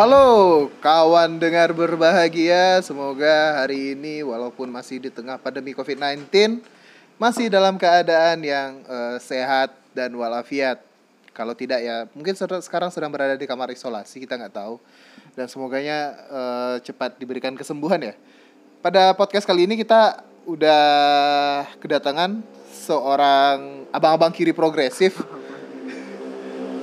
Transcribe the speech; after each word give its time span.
Halo 0.00 0.72
kawan 0.80 1.36
dengar 1.36 1.76
berbahagia. 1.76 2.80
Semoga 2.80 3.60
hari 3.60 3.92
ini 3.92 4.24
walaupun 4.24 4.64
masih 4.72 4.96
di 4.96 5.12
tengah 5.12 5.36
pandemi 5.36 5.76
COVID-19 5.76 6.24
Masih 7.20 7.52
dalam 7.52 7.76
keadaan 7.76 8.40
yang 8.40 8.80
eh, 8.80 9.20
sehat 9.20 9.76
dan 9.92 10.16
walafiat. 10.16 10.80
Kalau 11.36 11.52
tidak 11.52 11.84
ya 11.84 12.08
mungkin 12.16 12.32
sekarang 12.32 12.88
sedang 12.88 13.12
berada 13.12 13.36
di 13.36 13.44
kamar 13.44 13.76
isolasi 13.76 14.24
kita 14.24 14.40
nggak 14.40 14.56
tahu. 14.56 14.80
Dan 15.36 15.52
semoganya 15.52 16.16
eh, 16.32 16.76
cepat 16.80 17.20
diberikan 17.20 17.52
kesembuhan 17.52 18.00
ya. 18.00 18.16
Pada 18.80 19.12
podcast 19.12 19.44
kali 19.44 19.68
ini 19.68 19.76
kita 19.76 20.24
udah 20.48 20.80
kedatangan 21.76 22.40
seorang 22.72 23.84
abang-abang 23.92 24.32
kiri 24.32 24.56
progresif 24.56 25.20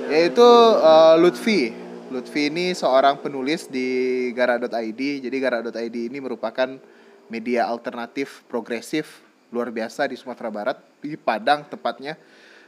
yaitu 0.06 0.46
eh, 0.78 1.14
Lutfi. 1.18 1.87
Lutfi 2.08 2.48
ini 2.48 2.72
seorang 2.72 3.20
penulis 3.20 3.68
di 3.68 4.28
Gara.id. 4.32 5.02
Jadi 5.28 5.36
Gara.id 5.36 5.96
ini 6.08 6.18
merupakan 6.24 6.80
media 7.28 7.68
alternatif 7.68 8.40
progresif 8.48 9.20
luar 9.52 9.68
biasa 9.68 10.08
di 10.08 10.16
Sumatera 10.16 10.48
Barat, 10.48 10.80
di 11.04 11.20
Padang 11.20 11.68
tepatnya. 11.68 12.16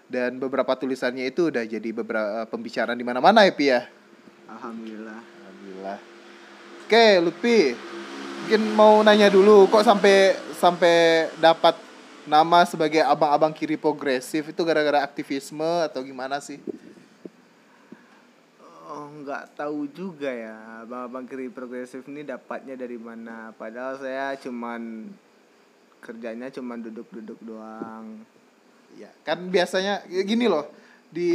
Dan 0.04 0.36
beberapa 0.36 0.76
tulisannya 0.76 1.24
itu 1.24 1.48
udah 1.48 1.64
jadi 1.64 1.88
beberapa 1.88 2.44
pembicaraan 2.52 2.98
di 2.98 3.06
mana-mana 3.06 3.48
ya, 3.48 3.52
Pi 3.56 3.66
ya. 3.72 3.88
Alhamdulillah. 4.44 5.20
Alhamdulillah. 5.24 5.98
Oke, 6.84 7.06
Lutfi. 7.24 7.58
Mungkin 8.44 8.62
mau 8.76 9.00
nanya 9.00 9.32
dulu 9.32 9.70
kok 9.72 9.86
sampai 9.86 10.36
sampai 10.58 11.30
dapat 11.40 11.78
nama 12.28 12.68
sebagai 12.68 13.00
abang-abang 13.00 13.56
kiri 13.56 13.80
progresif 13.80 14.52
itu 14.52 14.60
gara-gara 14.68 15.00
aktivisme 15.00 15.88
atau 15.88 16.04
gimana 16.04 16.42
sih? 16.44 16.60
Oh, 18.90 19.06
nggak 19.22 19.54
tahu 19.54 19.86
juga 19.86 20.26
ya, 20.26 20.82
Bang 21.06 21.22
Kiri 21.22 21.46
Progresif 21.46 22.02
ini 22.10 22.26
dapatnya 22.26 22.74
dari 22.74 22.98
mana. 22.98 23.54
Padahal 23.54 24.02
saya 24.02 24.34
cuman 24.34 25.06
kerjanya 26.02 26.50
cuman 26.50 26.82
duduk-duduk 26.82 27.38
doang. 27.38 28.18
Ya, 28.98 29.14
kan 29.22 29.46
biasanya 29.46 30.02
ya 30.10 30.26
gini 30.26 30.50
loh. 30.50 30.66
Di 31.06 31.30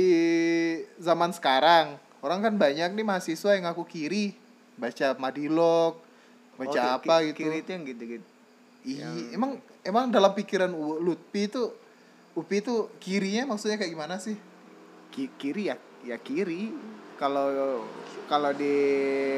zaman 1.00 1.32
sekarang, 1.32 1.96
orang 2.20 2.44
kan 2.44 2.54
banyak 2.60 2.92
nih 2.92 3.08
mahasiswa 3.08 3.56
yang 3.56 3.72
ngaku 3.72 3.88
kiri, 3.88 4.36
baca 4.76 5.16
madilog, 5.16 5.96
baca 6.60 6.82
Oh, 6.84 6.96
apa 7.00 7.24
ki- 7.24 7.32
gitu. 7.32 7.38
Kiri 7.40 7.58
itu 7.64 7.70
yang 7.72 7.84
gitu-gitu. 7.88 8.28
Ih, 8.84 9.00
emang 9.32 9.64
emang 9.82 10.12
dalam 10.12 10.36
pikiran 10.36 10.70
Lutfi 10.76 11.48
itu 11.48 11.72
Upi 12.36 12.60
itu 12.60 12.92
kirinya 13.00 13.56
maksudnya 13.56 13.80
kayak 13.80 13.96
gimana 13.96 14.20
sih? 14.20 14.36
Ki- 15.08 15.32
kiri 15.40 15.72
ya, 15.72 15.80
ya 16.04 16.20
kiri. 16.20 16.68
Kalau 17.16 17.48
kalau 18.28 18.52
di 18.52 18.76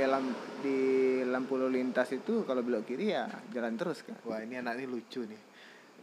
lam, 0.04 0.34
di 0.64 0.78
lampu 1.28 1.60
lalu 1.60 1.84
lintas 1.84 2.10
itu 2.10 2.42
kalau 2.48 2.66
belok 2.66 2.88
kiri 2.88 3.14
ya 3.14 3.30
jalan 3.54 3.78
terus 3.78 4.02
kan. 4.02 4.18
Wah, 4.26 4.42
ini 4.42 4.58
anak 4.58 4.82
ini 4.82 4.86
lucu 4.90 5.22
nih. 5.24 5.42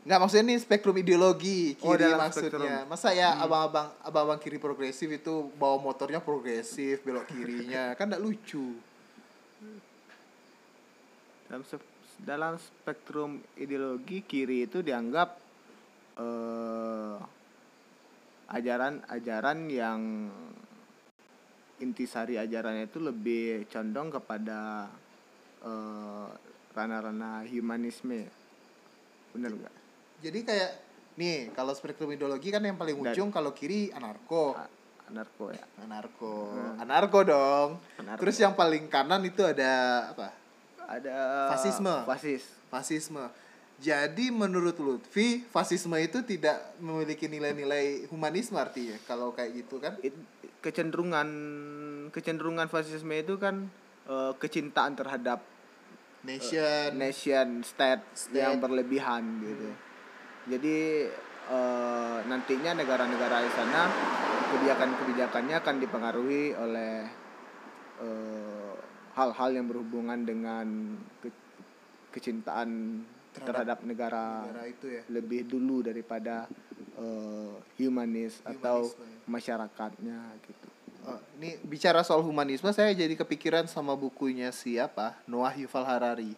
Nggak 0.05 0.19
maksudnya 0.21 0.45
ini 0.53 0.57
spektrum 0.61 0.97
ideologi 1.01 1.75
Oh, 1.81 1.97
kiri 1.97 2.05
dalam 2.05 2.29
maksudnya. 2.29 2.53
spektrum. 2.53 2.69
Masa 2.93 3.09
ya 3.17 3.41
abang-abang 3.41 3.89
abang-abang 4.05 4.39
kiri 4.39 4.61
progresif 4.61 5.09
itu 5.09 5.49
bawa 5.57 5.81
motornya 5.81 6.21
progresif 6.21 7.01
belok 7.03 7.25
kirinya 7.33 7.91
kan 7.99 8.13
nggak 8.13 8.23
lucu. 8.23 8.77
dalam 11.45 11.61
dalam 12.25 12.55
spektrum 12.57 13.43
ideologi 13.57 14.23
kiri 14.23 14.65
itu 14.67 14.81
dianggap 14.81 15.35
eh, 16.19 17.17
ajaran-ajaran 18.49 19.59
yang 19.71 20.01
intisari 21.83 22.39
ajarannya 22.39 22.87
itu 22.87 22.99
lebih 23.03 23.67
condong 23.71 24.13
kepada 24.15 24.91
eh, 25.65 26.29
ranah-ranah 26.75 27.47
humanisme 27.51 28.27
bener 29.35 29.51
nggak 29.51 29.75
Jadi 30.23 30.41
kayak 30.47 30.71
nih 31.19 31.51
kalau 31.53 31.75
spektrum 31.75 32.11
ideologi 32.15 32.49
kan 32.51 32.63
yang 32.63 32.79
paling 32.79 32.97
ujung 32.97 33.29
kalau 33.29 33.53
kiri 33.53 33.91
anarko. 33.93 34.55
A- 34.57 34.71
anarko 35.05 35.53
ya 35.53 35.65
Anarko. 35.85 36.35
Hmm. 36.57 36.81
Anarko 36.81 37.19
dong. 37.29 37.71
Anarko. 38.01 38.21
Terus 38.25 38.37
yang 38.41 38.57
paling 38.57 38.89
kanan 38.89 39.21
itu 39.27 39.45
ada 39.45 39.73
apa? 40.17 40.33
ada 40.85 41.49
Fasisme. 41.57 42.05
fasis 42.09 42.45
Fasisme. 42.69 43.25
Jadi 43.85 44.33
menurut 44.33 44.81
Lutfi, 44.81 45.45
fasisme 45.45 46.01
itu 46.01 46.25
tidak 46.25 46.57
memiliki 46.81 47.29
nilai-nilai 47.29 48.09
humanisme 48.09 48.57
artinya 48.57 48.97
kalau 49.05 49.37
kayak 49.37 49.61
gitu 49.61 49.77
kan? 49.77 50.01
It- 50.01 50.17
kecenderungan 50.65 51.29
kecenderungan 52.09 52.73
fasisme 52.73 53.13
itu 53.13 53.37
kan 53.37 53.69
eh, 54.09 54.33
kecintaan 54.41 54.97
terhadap 54.97 55.45
Nation. 56.25 56.97
nation 56.97 57.61
state, 57.61 58.01
State. 58.17 58.41
yang 58.41 58.57
berlebihan 58.57 59.45
gitu. 59.45 59.69
Jadi 60.57 60.79
eh, 61.53 62.19
nantinya 62.25 62.81
negara-negara 62.81 63.45
di 63.45 63.53
sana 63.53 63.93
kebijakan-kebijakannya 64.49 65.57
akan 65.61 65.77
dipengaruhi 65.85 66.57
oleh 66.57 67.05
eh, 68.01 68.73
hal-hal 69.13 69.51
yang 69.53 69.69
berhubungan 69.69 70.25
dengan 70.25 70.97
ke- 71.21 71.45
kecintaan 72.17 73.05
Terhadap 73.35 73.47
terhadap, 73.51 73.79
negara, 73.83 74.25
negara 74.47 74.65
itu 74.71 74.87
ya. 74.87 75.03
lebih 75.11 75.43
dulu 75.51 75.83
daripada 75.83 76.47
eh, 76.95 77.53
humanis 77.83 78.39
atau 78.47 78.87
ya. 78.87 79.27
masyarakatnya 79.27 80.19
gitu. 80.47 80.67
Oh, 81.05 81.21
ini 81.37 81.61
bicara 81.61 82.01
soal 82.01 82.25
humanisme 82.25 82.71
saya 82.73 82.89
jadi 82.97 83.13
kepikiran 83.13 83.69
sama 83.69 83.93
bukunya 83.93 84.49
siapa? 84.49 85.13
Noah 85.29 85.53
Yuval 85.53 85.85
Harari. 85.85 86.33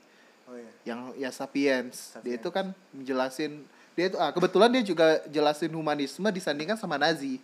Oh 0.46 0.54
iya. 0.54 0.70
yang 0.86 1.00
ya 1.18 1.30
sapiens. 1.34 2.14
Dia 2.22 2.22
Sapiens. 2.22 2.38
itu 2.38 2.48
kan 2.54 2.66
menjelasin 2.94 3.66
dia 3.98 4.12
itu 4.12 4.18
ah 4.20 4.30
kebetulan 4.30 4.70
dia 4.70 4.84
juga 4.86 5.22
jelasin 5.26 5.72
humanisme 5.74 6.26
disandingkan 6.30 6.78
sama 6.78 6.98
Nazi. 6.98 7.42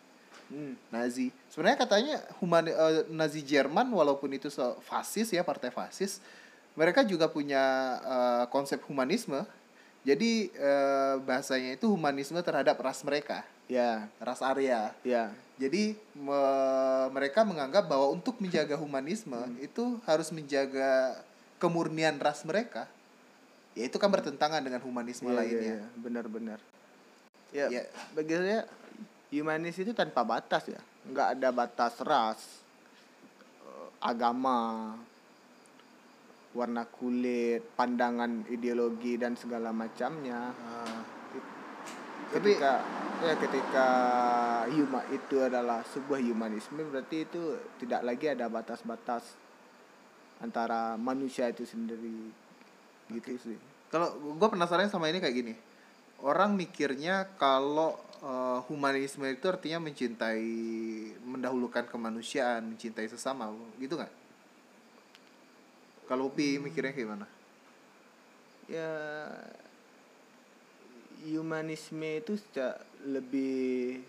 Hmm. 0.52 0.76
Nazi. 0.92 1.32
Sebenarnya 1.50 1.78
katanya 1.80 2.16
human 2.38 2.68
eh, 2.70 3.02
Nazi 3.10 3.40
Jerman 3.42 3.88
walaupun 3.90 4.30
itu 4.34 4.52
fasis 4.84 5.32
ya 5.32 5.42
partai 5.42 5.70
fasis, 5.72 6.22
mereka 6.72 7.02
juga 7.02 7.28
punya 7.28 7.62
eh, 8.00 8.44
konsep 8.48 8.80
humanisme. 8.86 9.44
Jadi 10.02 10.50
eh, 10.50 11.14
bahasanya 11.22 11.78
itu 11.78 11.86
humanisme 11.86 12.40
terhadap 12.42 12.74
ras 12.76 13.06
mereka, 13.06 13.46
Ya, 13.70 14.10
ras 14.18 14.42
Arya. 14.42 14.90
ya. 15.06 15.30
Jadi 15.56 15.94
me- 16.12 17.08
mereka 17.14 17.46
menganggap 17.46 17.86
bahwa 17.86 18.10
untuk 18.10 18.42
menjaga 18.42 18.74
humanisme 18.74 19.38
itu 19.62 20.02
harus 20.02 20.34
menjaga 20.34 21.22
kemurnian 21.62 22.18
ras 22.18 22.42
mereka. 22.42 22.90
Ya 23.78 23.86
itu 23.86 23.94
kan 23.96 24.10
bertentangan 24.10 24.58
dengan 24.58 24.82
humanisme 24.82 25.30
Iya, 25.30 25.38
lainnya. 25.38 25.74
iya. 25.78 25.86
benar-benar. 25.94 26.58
Ya, 27.54 27.66
Ya. 27.70 27.82
bagi 28.10 28.34
saya 28.34 28.66
humanis 29.30 29.78
itu 29.78 29.94
tanpa 29.94 30.26
batas 30.26 30.66
ya, 30.66 30.82
nggak 31.06 31.28
ada 31.38 31.48
batas 31.54 31.94
ras, 32.02 32.40
eh, 33.62 33.88
agama, 34.02 34.98
warna 36.52 36.84
kulit, 36.84 37.64
pandangan 37.76 38.44
ideologi 38.52 39.16
dan 39.16 39.36
segala 39.36 39.72
macamnya. 39.72 40.52
Tapi 42.32 42.56
ketika 42.56 42.72
ya 43.22 43.34
ketika 43.38 43.88
huma 44.72 45.00
itu 45.14 45.36
adalah 45.38 45.84
sebuah 45.86 46.18
humanisme 46.18 46.82
berarti 46.90 47.28
itu 47.28 47.54
tidak 47.78 48.02
lagi 48.02 48.26
ada 48.34 48.50
batas-batas 48.50 49.38
antara 50.42 50.98
manusia 50.98 51.46
itu 51.46 51.62
sendiri 51.62 52.34
gitu 53.14 53.38
sih. 53.38 53.58
kalau 53.92 54.16
gue 54.16 54.48
penasaran 54.48 54.88
sama 54.88 55.12
ini 55.12 55.20
kayak 55.20 55.36
gini, 55.36 55.54
orang 56.24 56.56
mikirnya 56.56 57.28
kalau 57.36 57.94
eh, 58.24 58.58
humanisme 58.66 59.28
itu 59.28 59.46
artinya 59.46 59.84
mencintai, 59.84 60.48
mendahulukan 61.22 61.84
kemanusiaan, 61.86 62.72
mencintai 62.72 63.06
sesama, 63.06 63.52
gitu 63.76 64.00
nggak? 64.00 64.21
Kalau 66.12 66.28
Upi 66.28 66.60
mikirnya 66.60 66.92
kayak 66.92 67.08
gimana? 67.08 67.26
ya 68.68 68.88
humanisme 71.24 72.18
itu 72.18 72.36
secara 72.36 72.76
lebih 73.04 74.00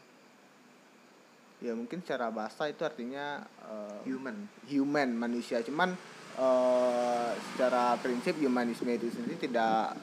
ya 1.59 1.73
mungkin 1.73 1.99
secara 1.99 2.27
bahasa 2.27 2.67
itu 2.67 2.83
artinya 2.83 3.39
eh, 3.65 3.99
Human. 4.07 4.35
human 4.67 5.09
manusia 5.13 5.63
cuman 5.63 5.95
eh, 6.35 7.29
secara 7.51 7.95
prinsip 7.97 8.35
humanisme 8.35 8.87
itu 8.89 9.07
sendiri 9.09 9.39
tidak 9.41 9.95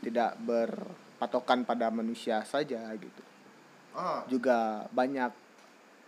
tidak 0.00 0.36
berpatokan 0.40 1.64
pada 1.64 1.88
manusia 1.88 2.40
saja 2.44 2.80
gitu 2.96 3.22
Oh, 3.92 4.24
juga 4.24 4.88
banyak 4.88 5.28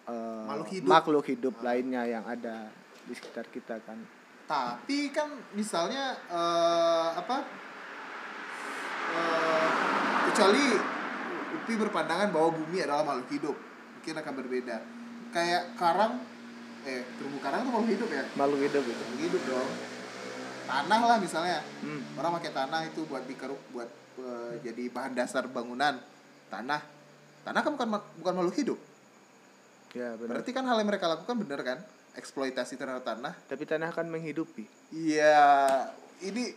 eh, 0.08 0.44
Makhluk 0.48 0.68
hidup. 0.72 0.88
makhluk 0.88 1.26
hidup 1.28 1.54
lainnya 1.60 2.08
yang 2.08 2.24
ada 2.24 2.72
di 3.04 3.12
sekitar 3.12 3.44
kita 3.46 3.76
kan 3.84 4.00
Tapi 4.44 5.08
kan 5.08 5.28
misalnya 5.56 6.20
eh, 6.28 7.08
apa? 7.16 7.36
eh, 9.14 9.68
kecuali 10.30 10.64
Upi 11.54 11.80
berpandangan 11.80 12.28
bahwa 12.34 12.50
bumi 12.60 12.82
adalah 12.82 13.06
makhluk 13.06 13.30
hidup, 13.30 13.56
mungkin 13.56 14.14
akan 14.20 14.34
berbeda. 14.42 14.76
Kayak 15.32 15.72
karang 15.78 16.20
eh 16.84 17.00
terumbu 17.16 17.40
karang 17.40 17.64
tuh 17.64 17.72
makhluk 17.72 17.90
hidup 17.96 18.08
ya? 18.12 18.24
Makhluk 18.36 18.60
hidup 18.68 18.84
itu 18.84 19.00
makhluk 19.00 19.22
hidup 19.22 19.42
dong. 19.48 19.70
Tanah 20.64 21.00
lah 21.00 21.16
misalnya. 21.22 21.58
Hmm. 21.80 22.02
orang 22.20 22.36
pakai 22.42 22.52
tanah 22.52 22.80
itu 22.90 23.00
buat 23.08 23.24
dikeruk 23.24 23.60
buat 23.72 23.88
eh, 24.20 24.52
jadi 24.60 24.84
bahan 24.92 25.12
dasar 25.16 25.48
bangunan. 25.48 25.96
Tanah. 26.52 26.82
Tanah 27.46 27.60
kan 27.64 27.72
bukan 27.78 27.88
bukan 28.20 28.32
makhluk 28.34 28.56
hidup. 28.60 28.78
Ya 29.94 30.18
benar. 30.18 30.42
Berarti 30.42 30.50
kan 30.52 30.66
hal 30.68 30.76
yang 30.82 30.90
mereka 30.90 31.06
lakukan 31.06 31.38
bener 31.38 31.60
kan 31.62 31.78
eksploitasi 32.14 32.78
terhadap 32.78 33.04
tanah. 33.04 33.34
Tapi 33.50 33.64
tanah 33.66 33.90
kan 33.90 34.06
menghidupi. 34.06 34.66
Iya 34.94 35.36
ini 36.22 36.54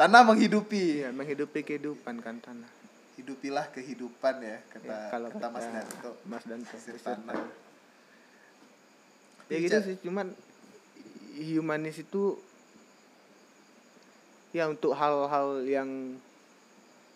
tanah 0.00 0.24
menghidupi. 0.24 1.04
Iya 1.04 1.12
menghidupi 1.12 1.60
kehidupan 1.64 2.20
kan 2.24 2.40
tanah. 2.40 2.70
Hidupilah 3.20 3.68
kehidupan 3.74 4.34
ya 4.40 4.58
kata 4.72 4.86
Ya, 4.88 4.98
kalau 5.12 5.28
kata 5.30 5.48
Mas 5.52 5.66
Danto. 5.68 6.10
Mas 6.24 6.44
Danto 6.44 6.76
tanah. 7.04 7.36
ya 9.48 9.56
gitu 9.64 9.80
sih 9.80 9.96
cuman 10.04 10.36
humanis 11.40 11.96
itu 12.04 12.36
ya 14.52 14.68
untuk 14.68 14.92
hal-hal 14.92 15.64
yang 15.64 16.20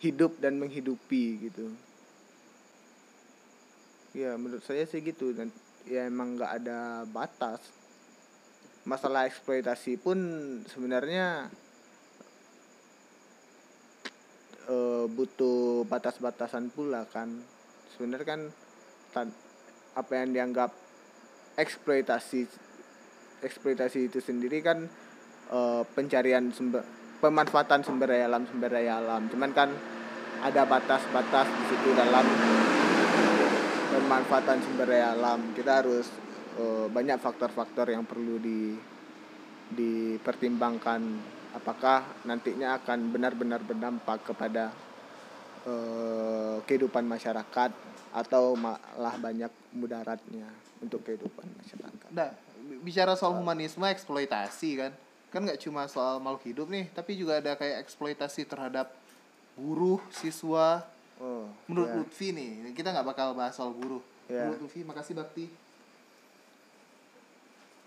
hidup 0.01 0.35
dan 0.37 0.59
menghidupi 0.59 1.49
gitu. 1.49 1.71
Ya 4.13 4.37
menurut 4.37 4.61
saya 4.61 4.85
sih 4.85 5.01
gitu. 5.01 5.33
Dan 5.33 5.49
ya 5.87 6.07
emang 6.07 6.39
nggak 6.39 6.51
ada 6.63 7.03
batas. 7.07 7.59
Masalah 8.83 9.27
eksploitasi 9.27 9.95
pun 9.99 10.19
sebenarnya 10.67 11.47
eh, 14.67 15.05
butuh 15.07 15.87
batas-batasan 15.87 16.71
pula 16.71 17.07
kan. 17.07 17.31
Sebenarnya 17.95 18.27
kan 18.27 18.41
tan- 19.15 19.37
apa 19.93 20.11
yang 20.19 20.33
dianggap 20.33 20.71
eksploitasi 21.53 22.49
eksploitasi 23.45 24.09
itu 24.09 24.19
sendiri 24.19 24.59
kan 24.63 24.87
eh, 25.51 25.83
pencarian 25.95 26.51
sumber 26.51 26.83
pemanfaatan 27.23 27.87
sumber 27.87 28.11
daya 28.11 28.27
alam 28.27 28.43
sumber 28.51 28.67
daya 28.67 28.99
alam. 28.99 29.31
Cuman 29.31 29.51
kan 29.55 29.71
ada 30.43 30.67
batas-batas 30.67 31.47
di 31.47 31.63
situ 31.71 31.95
dalam 31.95 32.27
pemanfaatan 34.03 34.59
sumber 34.59 34.91
daya 34.91 35.15
alam 35.15 35.55
kita 35.55 35.79
harus 35.79 36.11
eh, 36.59 36.87
banyak 36.91 37.23
faktor-faktor 37.23 37.87
yang 37.87 38.03
perlu 38.03 38.35
di 38.35 38.75
dipertimbangkan 39.73 41.01
apakah 41.55 42.03
nantinya 42.27 42.75
akan 42.83 43.15
benar-benar 43.15 43.63
berdampak 43.63 44.27
kepada 44.27 44.75
eh, 45.63 46.57
kehidupan 46.67 47.07
masyarakat 47.07 47.71
atau 48.11 48.59
malah 48.59 49.15
banyak 49.15 49.49
mudaratnya 49.71 50.51
untuk 50.83 51.01
kehidupan 51.07 51.47
masyarakat. 51.63 52.09
Nah, 52.11 52.29
bicara 52.83 53.15
soal 53.15 53.39
humanisme 53.39 53.87
eksploitasi 53.87 54.69
kan 54.83 54.91
kan 55.31 55.41
nggak 55.41 55.63
cuma 55.63 55.89
soal 55.89 56.21
makhluk 56.21 56.45
hidup 56.45 56.67
nih 56.69 56.91
tapi 56.93 57.17
juga 57.17 57.41
ada 57.41 57.57
kayak 57.57 57.81
eksploitasi 57.81 58.45
terhadap 58.45 58.93
buruh 59.57 59.97
siswa 60.13 60.85
Oh, 61.17 61.45
menurut 61.65 61.87
ya. 61.87 61.95
Lutfi 61.95 62.27
nih 62.29 62.49
kita 62.71 62.89
nggak 62.89 63.07
bakal 63.07 63.33
bahas 63.33 63.53
soal 63.53 63.71
buruh 63.71 64.01
Ya. 64.25 64.47
menurut 64.47 64.65
Lutfi 64.65 64.81
makasih 64.81 65.13
Bakti 65.13 65.45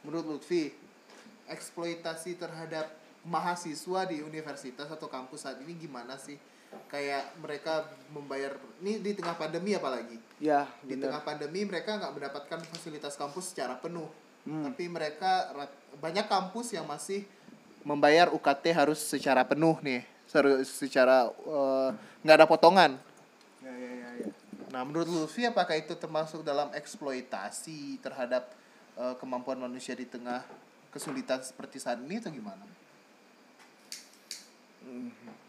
menurut 0.05 0.27
Lutfi 0.29 0.71
eksploitasi 1.47 2.37
terhadap 2.37 2.87
mahasiswa 3.25 4.07
di 4.07 4.23
universitas 4.23 4.87
atau 4.87 5.09
kampus 5.09 5.43
saat 5.43 5.59
ini 5.59 5.75
gimana 5.77 6.15
sih 6.15 6.39
kayak 6.87 7.35
mereka 7.37 7.83
membayar 8.09 8.55
ini 8.79 9.01
di 9.01 9.15
tengah 9.15 9.35
pandemi 9.35 9.73
apalagi 9.73 10.19
ya 10.37 10.69
di 10.81 10.93
benar. 10.93 11.11
tengah 11.11 11.23
pandemi 11.25 11.61
mereka 11.65 11.97
nggak 11.97 12.13
mendapatkan 12.13 12.59
fasilitas 12.69 13.15
kampus 13.15 13.51
secara 13.51 13.75
penuh 13.77 14.07
Hmm. 14.47 14.63
tapi 14.63 14.87
mereka 14.87 15.51
banyak 15.99 16.31
kampus 16.31 16.71
yang 16.71 16.87
masih 16.87 17.27
membayar 17.83 18.31
UKT 18.31 18.71
harus 18.71 19.03
secara 19.03 19.43
penuh 19.43 19.75
nih 19.83 20.07
secara 20.63 21.27
eh, 21.27 21.89
nggak 22.23 22.37
ada 22.39 22.47
potongan. 22.47 22.95
Nah 24.77 24.85
menurut 24.85 25.09
Lutfi 25.09 25.49
apakah 25.49 25.73
itu 25.81 25.97
termasuk 25.97 26.45
dalam 26.45 26.69
eksploitasi 26.77 27.97
terhadap 28.05 28.53
eh, 29.01 29.17
kemampuan 29.17 29.57
manusia 29.57 29.97
di 29.97 30.05
tengah 30.05 30.45
kesulitan 30.93 31.41
seperti 31.41 31.81
saat 31.81 31.97
ini 32.05 32.21
atau 32.21 32.29
gimana 32.29 32.61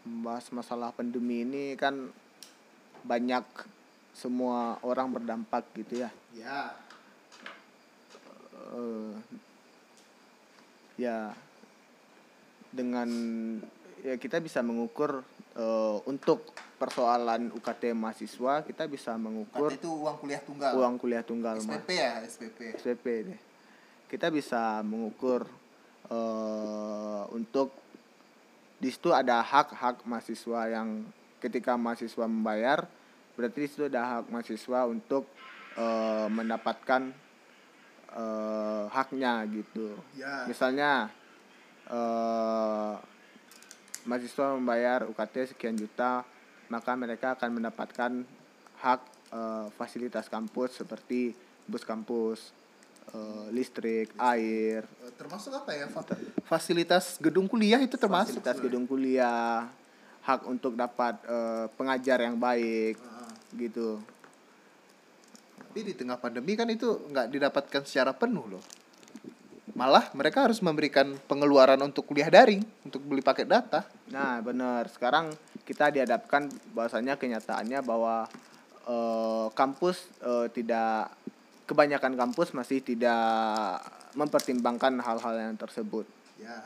Membahas 0.08 0.48
masalah 0.48 0.96
pandemi 0.96 1.44
ini 1.44 1.76
kan 1.76 2.08
banyak 3.04 3.44
semua 4.16 4.80
orang 4.80 5.12
berdampak 5.12 5.68
gitu 5.76 6.08
ya. 6.08 6.10
ya 6.32 6.72
eh 8.72 9.12
ya 10.96 11.36
dengan 12.72 13.08
ya 14.00 14.16
kita 14.16 14.40
bisa 14.40 14.64
mengukur 14.64 15.20
eh, 15.52 15.96
untuk 16.08 16.48
persoalan 16.78 17.50
UKT 17.52 17.92
mahasiswa 17.92 18.62
kita 18.62 18.86
bisa 18.86 19.18
mengukur 19.18 19.74
UKT 19.74 19.82
itu 19.82 19.90
uang 19.90 20.16
kuliah 20.22 20.40
tunggal. 20.40 20.72
uang 20.78 20.94
kuliah 20.96 21.24
tunggal 21.26 21.56
SPP 21.58 21.88
ya 21.98 22.12
SPP 22.22 22.58
SPP 22.78 23.06
deh 23.26 23.40
kita 24.06 24.30
bisa 24.30 24.80
mengukur 24.86 25.44
eh 26.08 27.22
untuk 27.34 27.74
di 28.78 28.88
situ 28.94 29.10
ada 29.10 29.42
hak-hak 29.42 30.06
mahasiswa 30.06 30.70
yang 30.70 31.02
ketika 31.42 31.74
mahasiswa 31.74 32.24
membayar 32.30 32.86
berarti 33.34 33.58
di 33.66 33.68
situ 33.70 33.86
ada 33.86 34.22
hak 34.22 34.24
mahasiswa 34.30 34.80
untuk 34.86 35.26
eh, 35.78 36.28
mendapatkan 36.30 37.02
eh, 38.14 38.84
haknya 38.90 39.46
gitu. 39.50 39.94
Ya. 40.18 40.46
Misalnya 40.50 41.10
mahasiswa 44.04 44.46
membayar 44.60 45.08
UKT 45.08 45.56
sekian 45.56 45.72
juta 45.72 46.20
maka 46.68 46.92
mereka 46.94 47.34
akan 47.36 47.50
mendapatkan 47.60 48.12
hak 48.80 49.00
eh, 49.32 49.66
fasilitas 49.74 50.28
kampus 50.28 50.80
seperti 50.84 51.32
bus 51.68 51.84
kampus 51.84 52.52
eh, 53.12 53.46
listrik 53.52 54.12
air 54.16 54.84
Eh, 55.04 55.12
termasuk 55.16 55.52
apa 55.52 55.72
ya 55.74 55.86
fa- 55.88 56.06
fasilitas 56.46 57.16
gedung 57.18 57.48
kuliah 57.48 57.80
itu 57.80 57.96
termasuk 57.96 58.40
fasilitas 58.40 58.56
gedung 58.60 58.84
kuliah 58.84 59.68
hak 60.24 60.44
untuk 60.44 60.76
dapat 60.76 61.16
eh, 61.24 61.66
pengajar 61.76 62.20
yang 62.24 62.36
baik 62.36 62.96
Heeh. 63.00 63.30
gitu 63.68 64.00
Tapi 65.68 65.84
di 65.84 65.92
tengah 65.92 66.16
pandemi 66.16 66.56
kan 66.56 66.64
itu 66.72 67.06
nggak 67.12 67.28
didapatkan 67.28 67.84
secara 67.84 68.16
penuh 68.16 68.56
loh. 68.56 68.64
Malah 69.76 70.10
mereka 70.16 70.48
harus 70.48 70.58
memberikan 70.64 71.14
pengeluaran 71.28 71.78
untuk 71.84 72.08
kuliah 72.08 72.26
daring, 72.32 72.64
untuk 72.82 73.04
beli 73.04 73.20
paket 73.20 73.46
data. 73.46 73.84
Nah, 74.08 74.40
benar. 74.40 74.88
Sekarang 74.88 75.30
kita 75.68 75.92
dihadapkan 75.92 76.48
bahwasanya 76.72 77.20
kenyataannya 77.20 77.84
bahwa 77.84 78.24
eh, 78.88 79.46
kampus 79.52 80.08
eh, 80.24 80.48
tidak 80.56 81.12
kebanyakan 81.68 82.16
kampus 82.16 82.56
masih 82.56 82.80
tidak 82.80 83.84
mempertimbangkan 84.16 84.96
hal-hal 85.04 85.36
yang 85.36 85.60
tersebut. 85.60 86.08
Ya. 86.40 86.64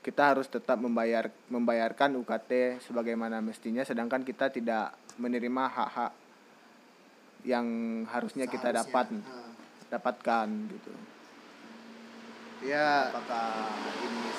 Kita 0.00 0.32
harus 0.32 0.48
tetap 0.48 0.80
membayar 0.80 1.28
membayarkan 1.52 2.16
UKT 2.24 2.80
sebagaimana 2.88 3.44
mestinya 3.44 3.84
sedangkan 3.84 4.24
kita 4.24 4.48
tidak 4.48 4.96
menerima 5.20 5.62
hak-hak 5.68 6.12
yang 7.44 7.66
harusnya 8.08 8.48
kita 8.48 8.72
Seharusnya. 8.72 8.88
dapat 8.88 9.06
Nah. 9.12 9.50
dapatkan 9.92 10.48
gitu. 10.72 10.92
Ya, 12.62 13.10
Apakah 13.10 13.74
ini 14.00 14.30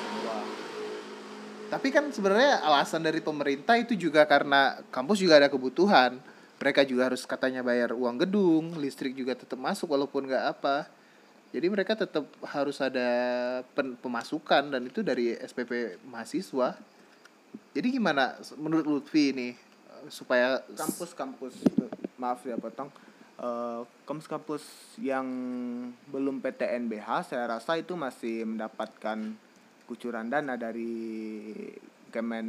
tapi 1.73 1.89
kan 1.89 2.05
sebenarnya 2.13 2.61
alasan 2.61 3.01
dari 3.01 3.17
pemerintah 3.17 3.73
itu 3.81 3.97
juga 3.97 4.29
karena 4.29 4.77
kampus 4.93 5.17
juga 5.17 5.41
ada 5.41 5.49
kebutuhan. 5.49 6.21
Mereka 6.61 6.85
juga 6.85 7.09
harus 7.09 7.25
katanya 7.25 7.65
bayar 7.65 7.97
uang 7.97 8.21
gedung, 8.21 8.77
listrik 8.77 9.17
juga 9.17 9.33
tetap 9.33 9.57
masuk 9.57 9.89
walaupun 9.89 10.29
nggak 10.29 10.45
apa. 10.53 10.85
Jadi 11.49 11.65
mereka 11.73 11.97
tetap 11.97 12.29
harus 12.45 12.77
ada 12.77 13.09
pen- 13.73 13.97
pemasukan 13.97 14.69
dan 14.69 14.81
itu 14.85 15.01
dari 15.01 15.33
SPP 15.33 15.97
mahasiswa. 16.05 16.77
Jadi 17.73 17.87
gimana 17.97 18.37
menurut 18.55 18.85
Lutfi 18.85 19.33
ini 19.33 19.49
eh, 19.57 20.05
supaya 20.13 20.61
kampus-kampus 20.77 21.57
maaf 22.21 22.45
ya 22.45 22.55
potong 22.55 22.93
Eh, 23.43 23.81
kampus-kampus 24.05 24.61
yang 25.01 25.25
belum 26.13 26.39
PTNBH 26.39 27.33
saya 27.33 27.57
rasa 27.57 27.75
itu 27.75 27.97
masih 27.97 28.47
mendapatkan 28.47 29.19
kucuran 29.85 30.27
dana 30.27 30.55
dari 30.55 30.91
Kemen 32.09 32.47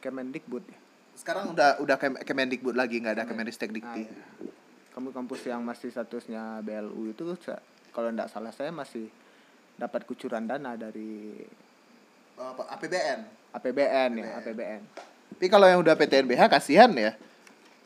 Kemendikbud 0.00 0.64
ya. 0.64 0.78
sekarang 1.12 1.52
udah 1.52 1.78
udah 1.78 1.96
Kem- 1.96 2.20
Kemendikbud 2.20 2.72
lagi 2.72 2.98
nggak 2.98 3.14
ada 3.16 3.24
Kemendikbud 3.24 3.84
Nah, 3.84 3.96
ya. 3.96 4.08
Kampus-kampus 4.92 5.40
yang 5.46 5.64
masih 5.64 5.88
statusnya 5.88 6.60
BLU 6.60 7.10
itu 7.10 7.24
kalau 7.90 8.08
tidak 8.08 8.28
salah 8.28 8.52
saya 8.52 8.68
masih 8.68 9.08
dapat 9.74 10.04
kucuran 10.04 10.44
dana 10.44 10.76
dari 10.76 11.40
Apa, 12.36 12.68
APBN. 12.76 13.20
APBN 13.52 14.10
ya, 14.16 14.28
APBN. 14.36 14.80
APBN. 14.80 14.82
Tapi 15.32 15.46
kalau 15.48 15.66
yang 15.66 15.80
udah 15.80 15.96
PTNBH 15.96 16.46
kasihan 16.46 16.92
ya. 16.92 17.16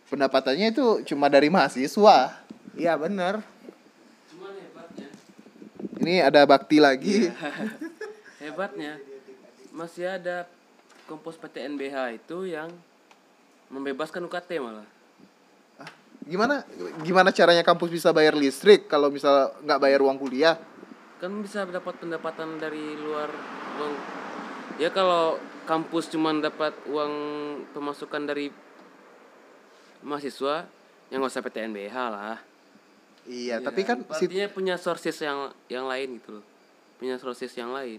Pendapatannya 0.07 0.71
itu 0.71 1.03
cuma 1.05 1.27
dari 1.27 1.51
mahasiswa. 1.51 2.37
Iya 2.77 2.95
bener 2.95 3.41
Cuman 4.29 4.53
hebatnya 4.55 5.09
Ini 5.99 6.15
ada 6.23 6.45
bakti 6.45 6.79
lagi. 6.79 7.27
Hebatnya 8.47 9.03
masih 9.75 10.07
ada 10.07 10.47
kampus 11.11 11.35
PTNBH 11.35 12.23
itu 12.23 12.47
yang 12.47 12.71
membebaskan 13.67 14.23
UKT 14.31 14.63
malah. 14.63 14.87
Gimana 16.27 16.63
gimana 17.07 17.31
caranya 17.31 17.63
kampus 17.63 17.91
bisa 17.91 18.11
bayar 18.11 18.35
listrik 18.35 18.87
kalau 18.87 19.11
misal 19.11 19.55
nggak 19.63 19.79
bayar 19.83 20.01
uang 20.03 20.19
kuliah? 20.19 20.59
Kan 21.19 21.43
bisa 21.43 21.67
dapat 21.67 21.99
pendapatan 21.99 22.59
dari 22.59 22.95
luar 22.99 23.31
uang. 23.83 23.95
Ya 24.79 24.91
kalau 24.91 25.39
kampus 25.67 26.11
cuma 26.11 26.31
dapat 26.35 26.75
uang 26.87 27.13
pemasukan 27.75 28.23
dari 28.27 28.51
mahasiswa, 30.07 30.67
yang 31.11 31.19
nggak 31.23 31.33
usah 31.35 31.43
PTNBH 31.43 31.97
lah. 32.11 32.39
Iya, 33.27 33.59
tapi 33.59 33.83
kan 33.83 34.07
si- 34.15 34.31
artinya 34.31 34.47
punya 34.51 34.75
sources 34.79 35.19
yang 35.19 35.51
yang 35.67 35.91
lain 35.91 36.23
gitu 36.23 36.39
loh. 36.39 36.45
Punya 36.99 37.19
sources 37.19 37.51
yang 37.59 37.75
lain. 37.75 37.99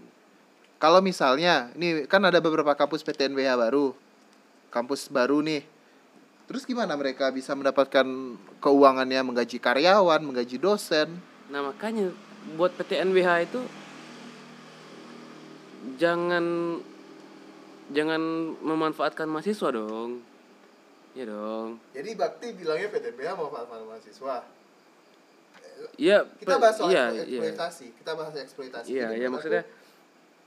Kalau 0.78 1.02
misalnya 1.02 1.74
ini 1.74 2.06
kan 2.06 2.22
ada 2.22 2.38
beberapa 2.38 2.70
kampus 2.78 3.02
PTNBH 3.02 3.58
baru. 3.58 3.92
Kampus 4.70 5.10
baru 5.10 5.42
nih. 5.42 5.66
Terus 6.46 6.64
gimana 6.64 6.94
mereka 6.94 7.28
bisa 7.34 7.52
mendapatkan 7.52 8.06
keuangannya 8.62 9.20
menggaji 9.20 9.58
karyawan, 9.58 10.22
menggaji 10.22 10.56
dosen? 10.56 11.18
Nah 11.50 11.60
makanya 11.66 12.14
buat 12.54 12.72
PTNBH 12.78 13.50
itu 13.50 13.60
jangan 15.98 16.44
jangan 17.90 18.22
memanfaatkan 18.62 19.26
mahasiswa 19.28 19.68
dong. 19.74 20.22
Ya 21.18 21.26
dong. 21.26 21.82
Jadi 21.90 22.10
Bakti 22.14 22.54
bilangnya 22.54 22.88
PTNBH 22.94 23.30
mau 23.34 23.50
mahasiswa. 23.50 24.46
Iya, 25.94 26.26
Kita 26.38 26.58
bahas 26.58 26.74
soal 26.74 26.90
iya, 26.90 27.04
iya. 27.22 27.38
eksploitasi. 27.38 27.86
Kita 28.02 28.12
bahas 28.18 28.34
eksploitasi. 28.34 28.88
Iya, 28.90 29.14
ya 29.14 29.26
menurut 29.26 29.32
maksudnya 29.38 29.62
aku- 29.62 29.77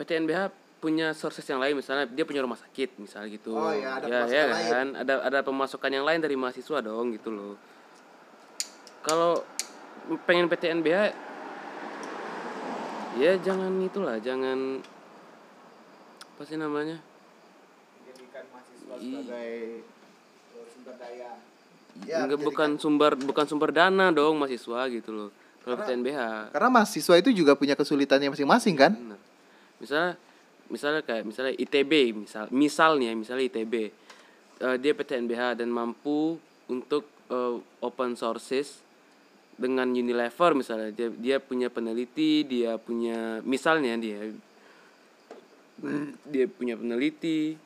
PTNBH 0.02 0.50
punya 0.82 1.14
sources 1.14 1.46
yang 1.46 1.62
lain 1.62 1.78
misalnya 1.78 2.10
dia 2.10 2.26
punya 2.26 2.42
rumah 2.42 2.58
sakit 2.58 2.98
misalnya 2.98 3.30
gitu. 3.30 3.54
Oh, 3.54 3.70
iya, 3.70 4.02
ada 4.02 4.10
ya, 4.10 4.18
pemasukan 4.26 4.34
ya 4.34 4.46
lain. 4.50 4.72
kan, 4.74 4.88
ada 4.98 5.14
ada 5.22 5.40
pemasukan 5.46 5.92
yang 5.94 6.06
lain 6.10 6.20
dari 6.20 6.34
mahasiswa 6.34 6.78
dong 6.82 7.14
gitu 7.14 7.30
loh. 7.30 7.54
Kalau 9.06 9.46
pengen 10.26 10.50
PTNBH 10.50 11.14
ya 13.22 13.38
jangan 13.38 13.70
itulah, 13.78 14.18
jangan 14.18 14.82
apa 16.34 16.44
sih 16.50 16.58
namanya? 16.58 16.98
Menjadikan 18.02 18.44
mahasiswa 18.50 18.94
sebagai 18.98 19.54
eh, 20.50 20.66
sumber 20.74 20.96
daya. 20.98 21.32
Ya, 22.02 22.26
Nggak, 22.26 22.42
menjadikan- 22.42 22.48
bukan 22.50 22.70
sumber 22.82 23.12
bukan 23.22 23.46
sumber 23.46 23.70
dana 23.70 24.10
dong 24.10 24.42
mahasiswa 24.42 24.82
gitu 24.90 25.14
loh. 25.14 25.30
Kalau 25.62 25.78
PTNBH. 25.78 26.50
Karena 26.58 26.70
mahasiswa 26.74 27.16
itu 27.22 27.30
juga 27.30 27.54
punya 27.54 27.78
kesulitannya 27.78 28.34
masing-masing 28.34 28.74
kan? 28.74 28.98
Benar. 28.98 29.22
Misalnya 29.82 30.14
misalnya 30.70 31.02
kayak 31.02 31.28
misalnya 31.28 31.54
ITB 31.58 32.16
misal 32.16 32.48
misalnya 32.48 33.12
misalnya 33.12 33.44
ITB 33.50 33.74
eh, 34.62 34.76
dia 34.80 34.94
PTNBH 34.94 35.60
dan 35.60 35.68
mampu 35.68 36.38
untuk 36.70 37.04
eh, 37.28 37.56
open 37.82 38.14
sources 38.16 38.80
dengan 39.58 39.90
Unilever 39.90 40.54
misalnya. 40.54 40.94
Dia 40.94 41.10
dia 41.10 41.38
punya 41.42 41.68
peneliti 41.68 42.46
dia 42.46 42.78
punya 42.78 43.42
misalnya 43.42 43.98
dia 43.98 44.32
dia 46.30 46.46
punya 46.46 46.78
peneliti 46.78 47.58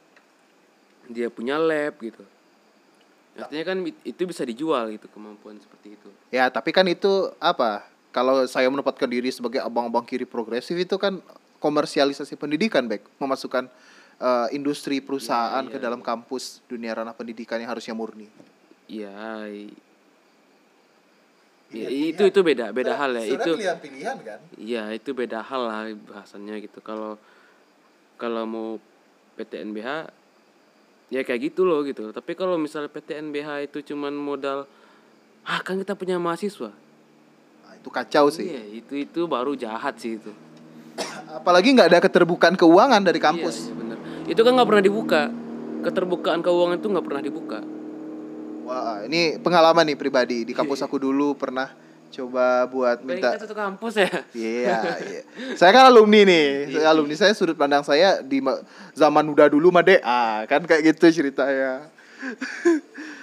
dia 1.12 1.28
punya 1.30 1.60
lab 1.60 2.00
gitu. 2.00 2.24
Artinya 3.36 3.64
kan 3.68 3.78
it- 3.84 4.04
itu 4.08 4.22
bisa 4.24 4.48
dijual 4.48 4.96
gitu 4.96 5.12
kemampuan 5.12 5.60
seperti 5.60 6.00
itu. 6.00 6.10
Ya, 6.32 6.48
tapi 6.48 6.72
kan 6.72 6.88
itu 6.88 7.30
apa? 7.38 7.84
Kalau 8.16 8.48
saya 8.48 8.72
menempatkan 8.72 9.12
diri 9.12 9.28
sebagai 9.28 9.60
abang-abang 9.60 10.08
kiri 10.08 10.24
progresif 10.24 10.72
itu 10.80 10.96
kan 10.96 11.20
komersialisasi 11.66 12.38
pendidikan, 12.38 12.86
baik 12.86 13.02
memasukkan 13.18 13.66
eh, 14.22 14.48
industri 14.54 15.02
perusahaan 15.02 15.66
Iya, 15.66 15.74
ke 15.74 15.78
iya, 15.82 15.84
dalam 15.90 16.06
kampus 16.06 16.62
dunia 16.70 16.94
ranah 16.94 17.18
pendidikan 17.18 17.58
yang 17.58 17.74
harusnya 17.74 17.98
murni. 17.98 18.30
Iya, 18.86 19.50
i- 19.50 19.74
Iya, 21.76 21.90
ya, 21.90 22.08
itu 22.14 22.24
itu 22.30 22.40
beda 22.46 22.70
beda 22.72 22.94
hal 22.96 23.12
ya 23.18 23.26
itu 23.26 23.52
pilihan 23.82 24.18
kan? 24.22 24.40
Iya 24.56 24.84
itu 24.96 25.12
beda 25.12 25.42
hal 25.44 25.62
lah 25.66 25.92
bahasannya 25.92 26.62
gitu. 26.64 26.80
Kalau 26.80 27.18
kalau 28.16 28.46
mau 28.48 28.68
PTNBH 29.36 30.08
ya 31.12 31.22
kayak 31.26 31.52
gitu 31.52 31.66
loh 31.68 31.82
gitu. 31.84 32.14
Tapi 32.14 32.32
kalau 32.38 32.56
misalnya 32.56 32.88
PTNBH 32.88 33.68
itu 33.68 33.92
cuman 33.92 34.14
modal 34.16 34.70
ah 35.44 35.60
kan 35.66 35.76
kita 35.82 35.98
punya 35.98 36.16
mahasiswa. 36.22 36.72
Nah, 36.72 37.74
itu 37.76 37.90
kacau 37.92 38.30
sih. 38.32 38.46
Iya 38.48 38.64
itu 38.86 38.94
itu 39.04 39.22
baru 39.28 39.58
jahat 39.58 40.00
sih 40.00 40.16
itu. 40.22 40.32
Apalagi 41.44 41.76
nggak 41.76 41.90
ada 41.92 42.00
keterbukaan 42.00 42.56
keuangan 42.56 43.02
dari 43.04 43.20
kampus. 43.20 43.56
Iya, 43.56 43.66
iya 43.68 43.76
bener. 43.76 43.98
Itu 44.26 44.42
kan 44.42 44.52
nggak 44.56 44.68
pernah 44.68 44.84
dibuka. 44.84 45.22
Keterbukaan 45.86 46.40
keuangan 46.42 46.78
itu 46.82 46.88
nggak 46.90 47.06
pernah 47.06 47.22
dibuka. 47.22 47.60
Wah, 48.66 49.06
ini 49.06 49.38
pengalaman 49.38 49.86
nih 49.86 49.98
pribadi 49.98 50.42
di 50.42 50.54
kampus 50.58 50.82
aku 50.82 50.98
dulu 50.98 51.38
pernah 51.38 51.70
coba 52.10 52.66
buat 52.66 52.98
minta 53.06 53.36
Minta 53.36 53.44
satu 53.46 53.54
kampus 53.54 53.94
ya. 54.02 54.10
Iya, 54.34 54.80
iya. 55.06 55.22
Saya 55.54 55.70
kan 55.76 55.86
alumni 55.92 56.26
nih. 56.26 56.74
Saya 56.74 56.88
alumni 56.90 57.14
saya 57.14 57.34
sudut 57.38 57.54
pandang 57.54 57.86
saya 57.86 58.26
di 58.26 58.42
ma- 58.42 58.64
zaman 58.98 59.28
udah 59.30 59.52
dulu 59.52 59.70
mah 59.70 59.86
deh. 59.86 60.02
Ah, 60.02 60.48
kan 60.50 60.66
kayak 60.66 60.96
gitu 60.96 61.22
ceritanya. 61.22 61.92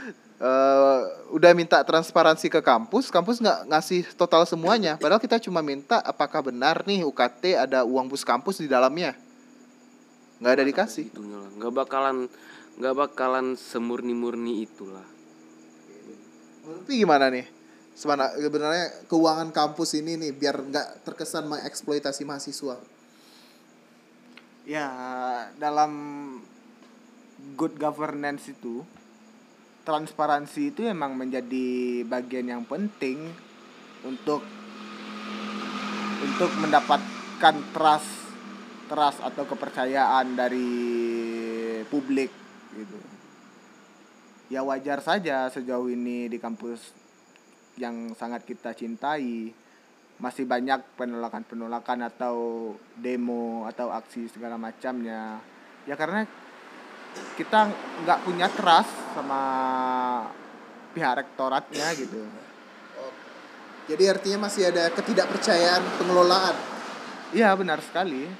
Eh, 0.42 1.00
udah 1.30 1.54
minta 1.54 1.78
transparansi 1.86 2.50
ke 2.50 2.58
kampus, 2.58 3.14
kampus 3.14 3.38
nggak 3.38 3.70
ngasih 3.70 4.02
total 4.18 4.42
semuanya. 4.42 4.98
Padahal 4.98 5.22
kita 5.22 5.38
cuma 5.38 5.62
minta 5.62 6.02
apakah 6.02 6.50
benar 6.50 6.82
nih 6.82 7.06
UKT 7.06 7.54
ada 7.54 7.86
uang 7.86 8.10
bus 8.10 8.26
kampus 8.26 8.58
di 8.58 8.66
dalamnya. 8.66 9.14
Nggak 10.42 10.52
ada 10.58 10.64
dikasih. 10.66 11.06
Nggak 11.62 11.86
bakalan 11.86 12.26
nggak 12.74 12.94
bakalan 12.98 13.54
semurni-murni 13.54 14.66
itulah. 14.66 15.06
Tapi 16.66 16.90
gimana 16.90 17.30
nih? 17.30 17.46
Semana, 17.94 18.34
sebenarnya 18.34 19.06
keuangan 19.06 19.54
kampus 19.54 19.94
ini 19.94 20.18
nih 20.18 20.34
biar 20.34 20.58
nggak 20.58 21.06
terkesan 21.06 21.46
mengeksploitasi 21.46 22.26
mahasiswa. 22.26 22.82
Ya, 24.66 24.90
dalam 25.54 25.94
good 27.54 27.78
governance 27.78 28.50
itu 28.50 28.82
transparansi 29.82 30.74
itu 30.74 30.86
emang 30.86 31.18
menjadi 31.18 32.02
bagian 32.06 32.46
yang 32.46 32.62
penting 32.66 33.30
untuk 34.06 34.42
untuk 36.22 36.50
mendapatkan 36.62 37.54
trust 37.74 38.10
trust 38.86 39.18
atau 39.22 39.42
kepercayaan 39.46 40.38
dari 40.38 40.70
publik 41.90 42.30
gitu. 42.76 42.98
Ya 44.52 44.60
wajar 44.62 45.00
saja 45.00 45.48
sejauh 45.48 45.88
ini 45.88 46.28
di 46.28 46.36
kampus 46.36 46.92
yang 47.80 48.12
sangat 48.14 48.44
kita 48.44 48.76
cintai 48.76 49.50
masih 50.20 50.44
banyak 50.44 50.78
penolakan-penolakan 50.94 52.06
atau 52.06 52.36
demo 52.94 53.64
atau 53.66 53.90
aksi 53.90 54.28
segala 54.30 54.54
macamnya 54.60 55.40
ya 55.88 55.98
karena 55.98 56.28
kita 57.36 57.72
nggak 58.04 58.18
punya 58.24 58.46
trust 58.52 58.92
sama 59.16 59.40
pihak 60.92 61.24
rektoratnya 61.24 61.86
gitu 61.96 62.20
Jadi 63.82 64.04
artinya 64.06 64.46
masih 64.46 64.70
ada 64.70 64.94
ketidakpercayaan 64.94 65.82
pengelolaan. 65.98 66.54
iya 67.34 67.50
benar 67.58 67.82
sekali 67.82 68.30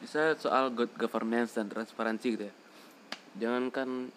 Bisa 0.00 0.34
soal 0.40 0.74
good 0.74 0.90
governance 0.98 1.54
dan 1.54 1.70
transparansi 1.70 2.26
gitu 2.34 2.44
ya. 2.50 2.54
Jangankan 3.38 4.10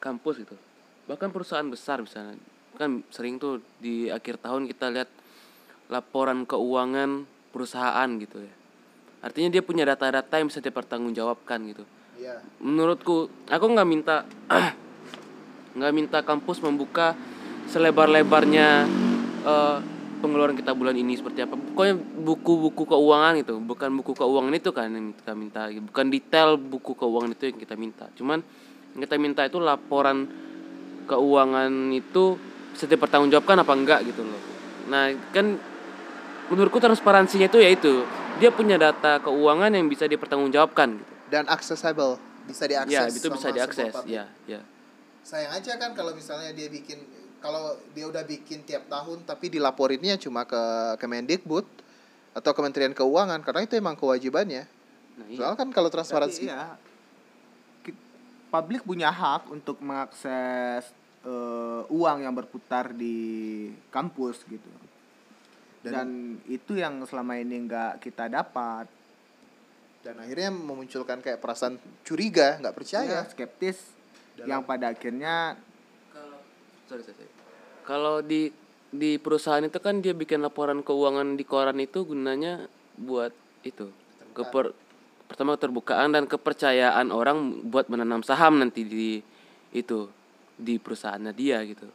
kampus 0.00 0.40
gitu. 0.40 0.56
Bahkan 1.04 1.28
perusahaan 1.28 1.68
besar 1.68 2.00
misalnya. 2.00 2.40
Kan 2.80 3.04
sering 3.12 3.36
tuh 3.36 3.60
di 3.76 4.08
akhir 4.08 4.40
tahun 4.40 4.64
kita 4.72 4.88
lihat 4.88 5.10
laporan 5.92 6.48
keuangan 6.48 7.28
perusahaan 7.52 8.08
gitu 8.16 8.40
ya. 8.40 8.54
Artinya 9.22 9.48
dia 9.54 9.62
punya 9.62 9.86
data-data 9.86 10.34
yang 10.34 10.50
bisa 10.50 10.58
dipertanggungjawabkan 10.58 11.58
gitu. 11.70 11.86
Iya. 12.18 12.42
Menurutku, 12.58 13.30
aku 13.46 13.66
nggak 13.70 13.88
minta 13.88 14.26
nggak 15.78 15.92
minta 15.94 16.18
kampus 16.26 16.58
membuka 16.60 17.14
selebar-lebarnya 17.70 18.68
eh, 19.46 19.78
pengeluaran 20.22 20.54
kita 20.54 20.74
bulan 20.74 20.94
ini 20.98 21.18
seperti 21.18 21.42
apa. 21.42 21.54
Pokoknya 21.58 21.94
buku-buku 21.98 22.82
keuangan 22.86 23.34
itu, 23.38 23.54
bukan 23.58 23.90
buku 23.98 24.12
keuangan 24.14 24.54
itu 24.54 24.70
kan 24.70 24.90
yang 24.90 25.14
kita 25.14 25.32
minta, 25.34 25.70
bukan 25.70 26.06
detail 26.10 26.58
buku 26.58 26.94
keuangan 26.94 27.30
itu 27.34 27.44
yang 27.50 27.58
kita 27.58 27.74
minta. 27.74 28.06
Cuman 28.14 28.38
yang 28.94 29.00
kita 29.02 29.16
minta 29.18 29.42
itu 29.46 29.58
laporan 29.58 30.30
keuangan 31.10 31.70
itu 31.90 32.38
bisa 32.72 32.86
dipertanggungjawabkan 32.86 33.66
apa 33.66 33.72
enggak 33.74 34.00
gitu 34.06 34.22
loh. 34.22 34.42
Nah, 34.88 35.10
kan 35.34 35.58
menurutku 36.48 36.78
transparansinya 36.78 37.50
itu 37.50 37.58
yaitu 37.58 38.06
dia 38.42 38.50
punya 38.50 38.74
data 38.74 39.22
keuangan 39.22 39.70
yang 39.70 39.86
bisa 39.86 40.10
dipertanggungjawabkan 40.10 40.98
gitu. 40.98 41.12
Dan 41.30 41.46
accessible, 41.46 42.18
bisa 42.50 42.66
diakses. 42.66 42.90
Ya, 42.90 43.06
itu 43.06 43.28
bisa 43.30 43.48
diakses. 43.54 43.94
Ya, 44.04 44.26
ya. 44.50 44.60
Sayang 45.22 45.54
aja 45.54 45.78
kan 45.78 45.94
kalau 45.94 46.10
misalnya 46.12 46.50
dia 46.50 46.66
bikin 46.66 46.98
kalau 47.38 47.78
dia 47.94 48.10
udah 48.10 48.26
bikin 48.26 48.66
tiap 48.66 48.90
tahun 48.90 49.22
tapi 49.22 49.46
dilaporinnya 49.46 50.18
cuma 50.18 50.42
ke 50.42 50.62
Kemendikbud 50.98 51.66
atau 52.34 52.50
Kementerian 52.50 52.90
Keuangan 52.90 53.38
karena 53.46 53.62
itu 53.62 53.78
emang 53.78 53.94
kewajibannya. 53.94 54.66
Nah, 55.16 55.26
iya. 55.30 55.38
Soalnya 55.38 55.58
kan 55.62 55.68
kalau 55.70 55.88
transparansi 55.88 56.50
iya 56.50 56.74
publik 58.52 58.84
punya 58.84 59.08
hak 59.08 59.48
untuk 59.48 59.80
mengakses 59.80 60.84
eh, 61.24 61.82
uang 61.88 62.18
yang 62.20 62.36
berputar 62.36 62.92
di 62.92 63.72
kampus 63.88 64.44
gitu 64.44 64.68
Dan- 65.82 65.92
dan, 65.92 66.08
itu 66.46 66.78
yang 66.78 67.02
selama 67.04 67.38
ini 67.38 67.66
nggak 67.66 67.98
kita 67.98 68.30
dapat. 68.30 68.86
Dan 70.02 70.18
akhirnya 70.18 70.50
memunculkan 70.50 71.22
kayak 71.22 71.38
perasaan 71.38 71.78
curiga, 72.02 72.58
nggak 72.58 72.74
percaya. 72.74 73.22
ya 73.22 73.30
skeptis. 73.30 73.78
Dalam- 74.32 74.48
yang 74.48 74.62
pada 74.64 74.94
akhirnya 74.94 75.60
kalau 76.08 76.40
sorry, 76.88 77.02
sorry, 77.04 77.20
sorry. 77.20 77.30
kalau 77.84 78.16
di 78.24 78.48
di 78.88 79.20
perusahaan 79.20 79.60
itu 79.60 79.76
kan 79.76 80.00
dia 80.00 80.16
bikin 80.16 80.40
laporan 80.40 80.80
keuangan 80.80 81.36
di 81.36 81.44
koran 81.44 81.76
itu 81.80 82.04
gunanya 82.04 82.64
buat 82.96 83.32
itu 83.64 83.88
keper 84.32 84.72
pertama 85.28 85.56
keterbukaan 85.56 86.12
dan 86.12 86.24
kepercayaan 86.28 87.08
orang 87.12 87.68
buat 87.68 87.88
menanam 87.92 88.24
saham 88.24 88.60
nanti 88.60 88.84
di 88.84 89.20
itu 89.72 90.08
di 90.56 90.76
perusahaannya 90.76 91.32
dia 91.32 91.60
gitu. 91.64 91.88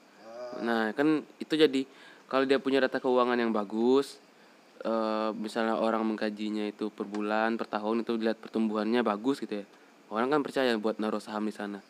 Nah 0.62 0.94
kan 0.98 1.22
itu 1.38 1.54
jadi 1.54 1.82
kalau 2.28 2.44
dia 2.44 2.60
punya 2.60 2.80
data 2.80 3.00
keuangan 3.00 3.36
yang 3.36 3.52
bagus 3.52 4.20
eh, 4.84 5.32
misalnya 5.34 5.80
orang 5.80 6.04
mengkajinya 6.06 6.68
itu 6.68 6.92
per 6.92 7.04
bulan 7.04 7.56
per 7.56 7.66
tahun 7.66 8.04
itu 8.04 8.16
dilihat 8.16 8.38
pertumbuhannya 8.38 9.02
bagus 9.02 9.40
gitu 9.40 9.64
ya. 9.64 9.66
Orang 10.08 10.32
kan 10.32 10.40
percaya 10.40 10.72
buat 10.80 11.00
naruh 11.00 11.20
saham 11.20 11.44
di 11.44 11.52
sana. 11.52 11.84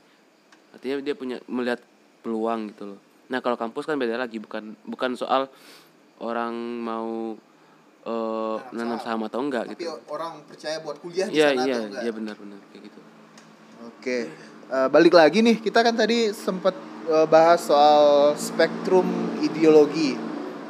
Artinya 0.73 1.01
dia 1.01 1.13
punya 1.13 1.37
melihat 1.45 1.77
peluang 2.21 2.73
gitu 2.73 2.95
loh. 2.95 2.99
Nah 3.29 3.41
kalau 3.41 3.59
kampus 3.59 3.85
kan 3.85 3.97
beda 3.97 4.17
lagi 4.17 4.39
bukan 4.39 4.73
bukan 4.85 5.13
soal 5.13 5.45
orang 6.17 6.53
mau 6.81 7.37
eh 8.07 8.57
nanam 8.71 8.97
saham. 8.97 9.27
atau 9.27 9.43
enggak 9.43 9.67
Tapi 9.67 9.83
gitu 9.83 9.91
orang 10.07 10.39
percaya 10.47 10.79
buat 10.79 10.97
kuliah 10.97 11.27
di 11.27 11.35
iya 11.35 11.51
sana 11.51 11.61
iya 11.67 11.75
atau 11.75 11.85
enggak. 11.91 12.01
iya 12.01 12.11
benar 12.15 12.35
benar 12.39 12.59
kayak 12.71 12.83
gitu. 12.87 12.99
Oke, 13.85 14.17
Eh, 14.67 14.87
balik 14.91 15.15
lagi 15.15 15.39
nih 15.39 15.63
kita 15.63 15.79
kan 15.79 15.95
tadi 15.95 16.27
sempat 16.31 16.75
bahas 17.31 17.63
soal 17.63 18.35
spektrum 18.35 19.07
ideologi, 19.39 20.19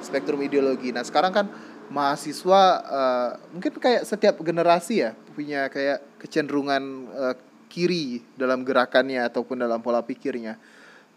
spektrum 0.08 0.40
ideologi. 0.40 0.96
Nah 0.96 1.04
sekarang 1.04 1.36
kan 1.36 1.46
mahasiswa 1.92 2.62
eh, 2.88 3.30
mungkin 3.52 3.72
kayak 3.76 4.08
setiap 4.08 4.40
generasi 4.40 5.04
ya 5.04 5.12
punya 5.36 5.68
kayak 5.68 6.00
kecenderungan 6.24 6.84
eh, 7.12 7.36
kiri 7.68 8.24
dalam 8.40 8.64
gerakannya 8.64 9.20
ataupun 9.28 9.60
dalam 9.60 9.84
pola 9.84 10.00
pikirnya. 10.00 10.56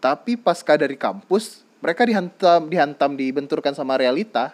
Tapi 0.03 0.35
pasca 0.35 0.75
dari 0.75 0.99
kampus 0.99 1.63
mereka 1.81 2.05
dihantam 2.05 2.69
dihantam 2.69 3.17
dibenturkan 3.17 3.73
sama 3.73 3.97
realita, 3.97 4.53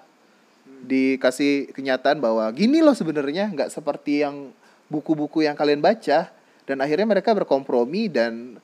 dikasih 0.88 1.76
kenyataan 1.76 2.22
bahwa 2.22 2.48
gini 2.56 2.80
loh 2.80 2.96
sebenarnya 2.96 3.52
nggak 3.52 3.74
seperti 3.74 4.24
yang 4.24 4.54
buku-buku 4.88 5.44
yang 5.44 5.58
kalian 5.58 5.84
baca 5.84 6.32
dan 6.64 6.78
akhirnya 6.80 7.08
mereka 7.08 7.36
berkompromi 7.36 8.08
dan 8.08 8.62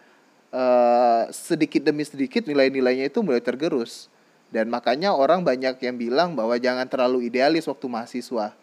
eh, 0.52 1.24
sedikit 1.36 1.84
demi 1.84 2.08
sedikit 2.08 2.48
nilai-nilainya 2.48 3.12
itu 3.12 3.20
mulai 3.20 3.44
tergerus 3.44 4.08
dan 4.54 4.70
makanya 4.70 5.18
orang 5.18 5.42
banyak 5.42 5.82
yang 5.82 5.98
bilang 5.98 6.38
bahwa 6.38 6.54
jangan 6.62 6.86
terlalu 6.86 7.26
idealis 7.26 7.66
waktu 7.66 7.90
mahasiswa. 7.90 8.54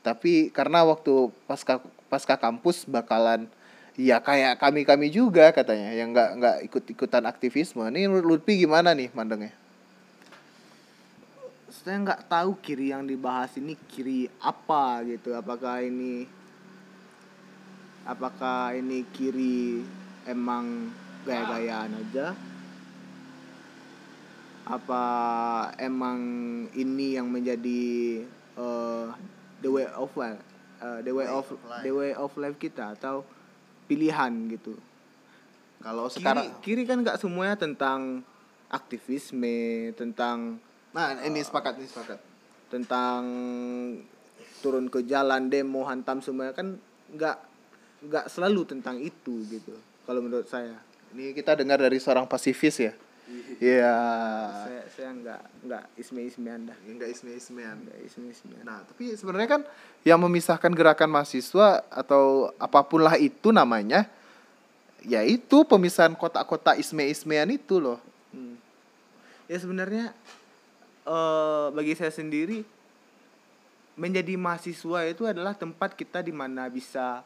Tapi 0.00 0.48
karena 0.48 0.88
waktu 0.88 1.28
pasca 1.44 1.84
pasca 2.08 2.40
kampus 2.40 2.88
bakalan 2.88 3.44
ya 3.92 4.24
kayak 4.24 4.56
kami 4.56 4.88
kami 4.88 5.12
juga 5.12 5.52
katanya 5.52 5.92
yang 5.92 6.16
nggak 6.16 6.30
nggak 6.40 6.56
ikut 6.72 6.84
ikutan 6.88 7.28
aktivisme. 7.28 7.84
Ini 7.92 8.08
Lutfi 8.08 8.64
gimana 8.64 8.96
nih 8.96 9.12
mandengnya 9.12 9.52
saya 11.68 12.04
nggak 12.04 12.28
tahu 12.28 12.58
kiri 12.60 12.90
yang 12.92 13.04
dibahas 13.04 13.52
ini 13.60 13.72
kiri 13.88 14.28
apa 14.40 15.04
gitu. 15.04 15.36
Apakah 15.36 15.84
ini 15.84 16.24
apakah 18.08 18.76
ini 18.76 19.04
kiri 19.12 19.84
emang 20.24 20.92
gaya-gayaan 21.28 21.92
aja 21.92 22.32
apa 24.68 25.02
emang 25.80 26.20
ini 26.76 27.16
yang 27.16 27.32
menjadi 27.32 28.20
eh, 28.54 29.06
the 29.64 29.70
way 29.72 29.88
of 29.88 30.12
life 30.12 30.40
eh, 30.78 31.00
the 31.00 31.12
way 31.12 31.24
Way 31.24 31.32
of 31.32 31.46
of 31.48 31.58
life. 31.64 31.82
the 31.82 31.92
way 31.92 32.12
of 32.12 32.30
life 32.36 32.56
kita 32.60 32.92
atau 32.92 33.24
pilihan 33.88 34.28
gitu 34.52 34.76
kalau 35.80 36.12
sekarang 36.12 36.52
kiri 36.60 36.84
kan 36.84 37.00
nggak 37.00 37.16
semuanya 37.16 37.56
tentang 37.56 38.20
aktivisme 38.68 39.88
tentang 39.96 40.60
nah 40.92 41.16
ini 41.24 41.40
sepakat 41.40 41.80
ini 41.80 41.88
sepakat 41.88 42.20
tentang 42.68 43.20
turun 44.60 44.92
ke 44.92 45.00
jalan 45.08 45.48
demo 45.48 45.88
hantam 45.88 46.20
semuanya 46.20 46.52
kan 46.52 46.76
nggak 47.08 47.36
nggak 48.04 48.26
selalu 48.28 48.68
tentang 48.68 49.00
itu 49.00 49.40
gitu 49.48 49.72
kalau 50.04 50.20
menurut 50.20 50.44
saya 50.44 50.76
Ini 51.08 51.32
kita 51.32 51.56
dengar 51.56 51.80
dari 51.80 51.96
seorang 51.96 52.28
pasifis 52.28 52.76
ya. 52.84 52.92
Iya. 53.60 53.96
saya 54.64 54.82
saya 54.88 55.10
nggak 55.12 55.40
nggak 55.66 55.84
isme 55.96 56.20
isme 56.24 56.48
anda 56.48 56.74
Enggak 56.82 57.10
isme-ismean. 57.12 57.76
nggak 57.84 57.98
isme 58.02 58.24
isme 58.28 58.54
Nah, 58.62 58.80
tapi 58.84 59.12
sebenarnya 59.14 59.48
kan 59.50 59.62
yang 60.02 60.16
memisahkan 60.18 60.72
gerakan 60.72 61.10
mahasiswa 61.10 61.84
atau 61.88 62.48
apa 62.56 62.80
pun 62.82 63.04
lah 63.04 63.18
itu 63.18 63.52
namanya 63.52 64.08
yaitu 65.04 65.62
pemisahan 65.62 66.14
kotak-kotak 66.14 66.74
isme-ismean 66.76 67.48
itu 67.50 67.78
loh. 67.78 68.00
Hmm. 68.28 68.56
ya 69.44 69.56
sebenarnya 69.56 70.12
eh 71.04 71.66
bagi 71.72 71.96
saya 71.96 72.12
sendiri 72.12 72.60
menjadi 73.94 74.36
mahasiswa 74.36 75.00
itu 75.04 75.24
adalah 75.24 75.52
tempat 75.52 75.96
kita 75.96 76.20
di 76.20 76.30
mana 76.30 76.68
bisa 76.68 77.24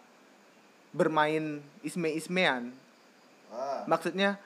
bermain 0.91 1.59
isme 1.81 2.09
ismean 2.09 2.71
maksudnya 3.85 4.39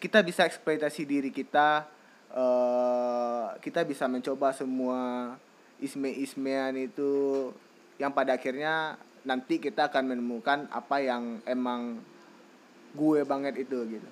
kita 0.00 0.24
bisa 0.24 0.48
eksploitasi 0.48 1.04
diri 1.04 1.30
kita 1.30 1.84
eh 2.30 3.46
kita 3.60 3.84
bisa 3.84 4.06
mencoba 4.06 4.54
semua 4.54 5.34
isme-ismean 5.82 6.74
itu 6.78 7.50
yang 8.00 8.14
pada 8.14 8.34
akhirnya 8.38 8.96
nanti 9.26 9.60
kita 9.60 9.92
akan 9.92 10.16
menemukan 10.16 10.64
apa 10.72 10.96
yang 11.04 11.42
emang 11.44 12.00
gue 12.96 13.20
banget 13.22 13.60
itu 13.60 13.76
gitu 13.86 14.08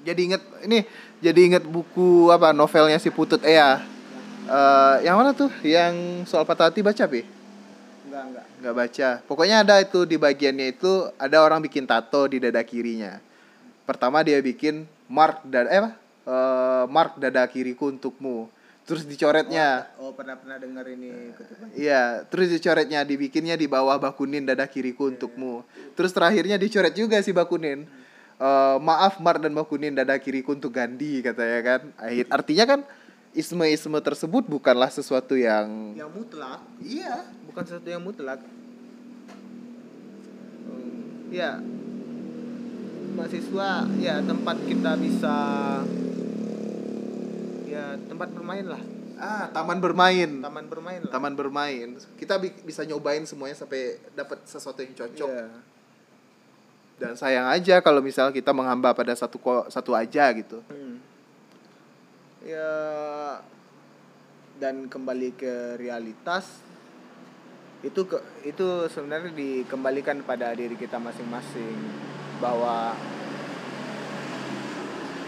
Jadi 0.00 0.20
inget 0.32 0.42
ini 0.64 0.80
jadi 1.20 1.40
inget 1.44 1.64
buku 1.68 2.32
apa 2.32 2.56
novelnya 2.56 2.96
si 2.96 3.12
Putut 3.12 3.44
Ea. 3.44 3.84
Eh, 4.48 4.96
yang 5.04 5.20
mana 5.20 5.36
tuh? 5.36 5.52
Yang 5.60 6.24
soal 6.24 6.48
patah 6.48 6.72
hati 6.72 6.80
baca, 6.80 7.04
Pi? 7.04 7.20
enggak 8.10 8.24
enggak 8.26 8.46
nggak 8.60 8.74
baca 8.74 9.08
pokoknya 9.30 9.56
ada 9.62 9.74
itu 9.78 10.02
di 10.02 10.18
bagiannya 10.18 10.66
itu 10.74 11.06
ada 11.14 11.46
orang 11.46 11.62
bikin 11.62 11.86
tato 11.86 12.26
di 12.26 12.42
dada 12.42 12.60
kirinya 12.66 13.22
pertama 13.86 14.26
dia 14.26 14.42
bikin 14.42 14.82
mark 15.10 15.42
dada 15.42 15.68
eh 15.68 15.78
apa? 15.82 15.90
Eh, 16.24 16.84
mark 16.86 17.18
dada 17.18 17.42
kiriku 17.50 17.90
untukmu. 17.90 18.46
Terus 18.86 19.02
dicoretnya. 19.06 19.90
Oh 19.98 20.14
pernah 20.14 20.34
pernah 20.38 20.58
dengar 20.58 20.82
ini 20.90 21.30
iya 21.78 22.26
terus 22.26 22.50
dicoretnya 22.50 23.06
dibikinnya 23.06 23.54
di 23.54 23.70
bawah 23.70 23.98
bakunin 23.98 24.46
dada 24.46 24.64
kiriku 24.70 25.10
untukmu. 25.10 25.66
Terus 25.98 26.10
terakhirnya 26.14 26.56
dicoret 26.56 26.94
juga 26.94 27.18
si 27.20 27.34
bakunin 27.34 27.86
Eh, 28.40 28.76
maaf 28.80 29.20
mark 29.20 29.44
dan 29.44 29.52
bakunin 29.52 29.92
dada 29.92 30.16
kiriku 30.16 30.56
untuk 30.56 30.72
Gandhi 30.72 31.20
katanya 31.20 31.60
kan. 31.60 31.80
Akhir- 32.00 32.30
artinya 32.32 32.64
kan 32.64 32.80
isme-isme 33.36 34.00
tersebut 34.00 34.48
bukanlah 34.48 34.88
sesuatu 34.88 35.36
yang 35.36 35.92
yang 35.92 36.08
mutlak. 36.08 36.64
Iya 36.80 37.20
bukan 37.44 37.62
sesuatu 37.68 37.84
yang 37.92 38.00
mutlak. 38.00 38.40
Hmm, 40.64 41.28
ya 41.28 41.60
mahasiswa 43.12 43.70
ya 43.98 44.22
tempat 44.22 44.56
kita 44.64 44.94
bisa 44.96 45.36
ya 47.66 47.94
tempat 48.06 48.28
bermain 48.30 48.66
lah. 48.66 48.82
Ah 49.20 49.46
taman 49.52 49.78
bermain. 49.78 50.40
Taman 50.40 50.66
bermain 50.66 51.00
lah. 51.04 51.12
Taman 51.12 51.34
bermain. 51.36 51.88
Kita 52.16 52.40
bi- 52.40 52.56
bisa 52.64 52.82
nyobain 52.82 53.22
semuanya 53.24 53.54
sampai 53.54 54.00
dapat 54.12 54.40
sesuatu 54.44 54.80
yang 54.80 54.94
cocok. 54.94 55.28
Iya. 55.30 55.48
dan 57.00 57.16
sayang 57.16 57.48
aja 57.48 57.80
kalau 57.80 58.04
misalnya 58.04 58.28
kita 58.28 58.52
menghamba 58.52 58.92
pada 58.92 59.16
satu 59.16 59.40
ko- 59.40 59.64
satu 59.72 59.96
aja 59.96 60.28
gitu. 60.36 60.60
Hmm. 60.68 61.00
ya 62.40 62.68
dan 64.56 64.84
kembali 64.84 65.32
ke 65.32 65.80
realitas 65.80 66.60
itu 67.80 68.04
ke 68.04 68.20
itu 68.44 68.84
sebenarnya 68.92 69.32
dikembalikan 69.32 70.20
pada 70.20 70.52
diri 70.52 70.76
kita 70.76 71.00
masing-masing 71.00 71.76
bahwa 72.40 72.96